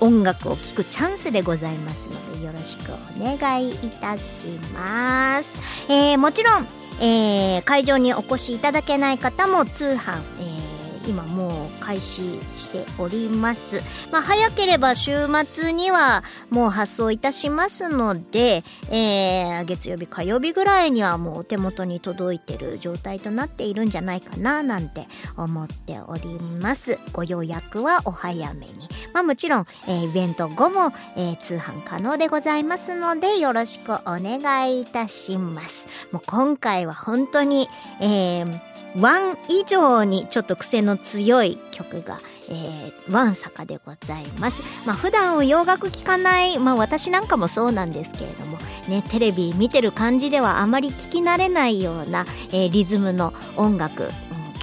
[0.00, 5.48] 音楽を聴くチャンスでございますのでよろしくお願いいたします。
[5.88, 6.66] えーもちろん
[7.00, 10.63] えー会場にお越しいただけない方も通販、えー
[11.06, 13.82] 今もう開始しております。
[14.10, 15.12] まあ、早ければ週
[15.46, 26.98] 末にはもう発送いたしますので、えー月曜日火曜日ぐらいにはもうお手元に届いてる状態となっているんじゃないかななんて思っております。
[27.12, 28.88] ご予約はお早めに。
[29.12, 35.86] まあ、もちろん、えーイベント後も、えー通販可能でございますのでよろしくお願いいたします。
[36.12, 37.68] もう今回は本当に、
[38.00, 42.18] えーワン以上にちょっと癖の強い曲が、
[42.50, 44.62] えー、ワンサカでございます。
[44.86, 54.10] まあ普段洋楽聴かない、まあ私なんかもそうなんですけれども、ね、テレビ見てる感じではあまり聞き慣れないような、えーリズムの音楽、うん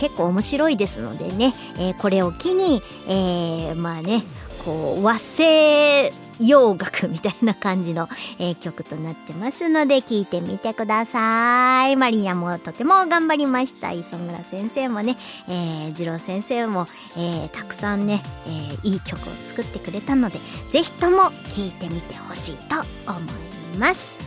[0.02, 4.24] 結構面白いですのでね、えーこれを機に、えーまあね、
[4.64, 8.10] こう和製洋楽みたいな感じの、
[8.40, 11.96] えー曲となってますので聞いてみてください。
[11.96, 13.92] マリアもとても頑張りました。
[13.92, 16.88] 磯村先生もね、えー、次郎先生も、
[17.18, 20.40] えーたくさんね、えーいい曲を作ってくれたので、
[20.70, 22.76] ぜひとも聴いてみてほしいと
[23.12, 23.20] 思
[23.76, 24.18] います。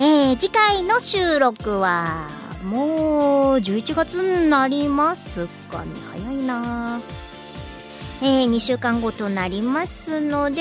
[0.00, 2.28] えー次回の収録は
[2.64, 7.00] もう11月になりますかね早いな
[8.24, 10.60] えー2週間後となりますので、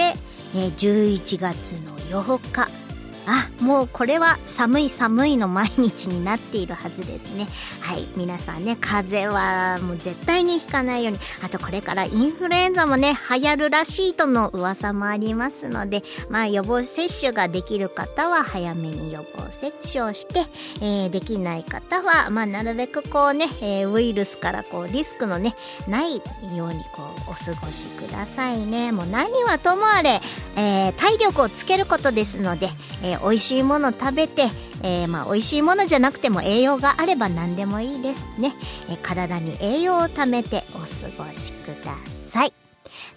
[0.55, 2.80] えー11月の8日
[3.27, 7.47] あもうこれは寒い寒いの毎日になっているはずですね。
[7.79, 11.19] はい皆さんね風邪はもう絶対にひかないように。
[11.43, 20.45] あとこれからインフルエンザもね流行るらしいとの噂もありますのでまあ予防接種ができる方は早めに予防接種をして、
[20.81, 25.55] えーできない方はまあなるべくこうね、えーウイルスからこうリスクのね
[25.87, 26.15] ない
[26.55, 28.91] ようにこうお過ごしくださいね。
[28.91, 30.19] もう何はともあれ、
[30.55, 32.69] えー体力をつけることですので、
[33.11, 34.43] えー美味しいもの食べて
[34.83, 38.53] えーまあ、美味しいものじゃなくても栄養があれば何でもいいですね、
[38.89, 40.85] えー体に栄養をためてお過
[41.23, 42.53] ごしください。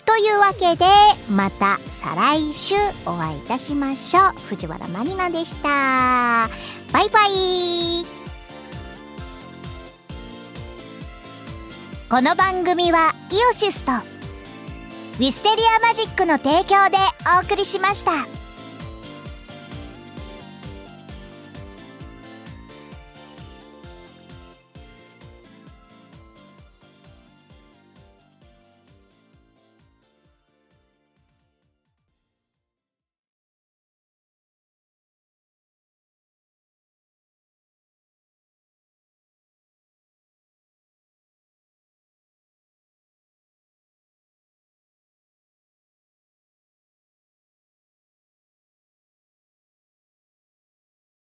[0.05, 0.84] というわけで
[1.30, 2.74] また再来週
[3.07, 4.32] お会いいたしましょう。
[4.49, 6.49] 藤原まりなでした。
[6.92, 8.24] バイバイ。
[12.11, 16.99] この番組はイオシスとウィステリアマジックの提供で
[17.40, 18.43] お送りしました。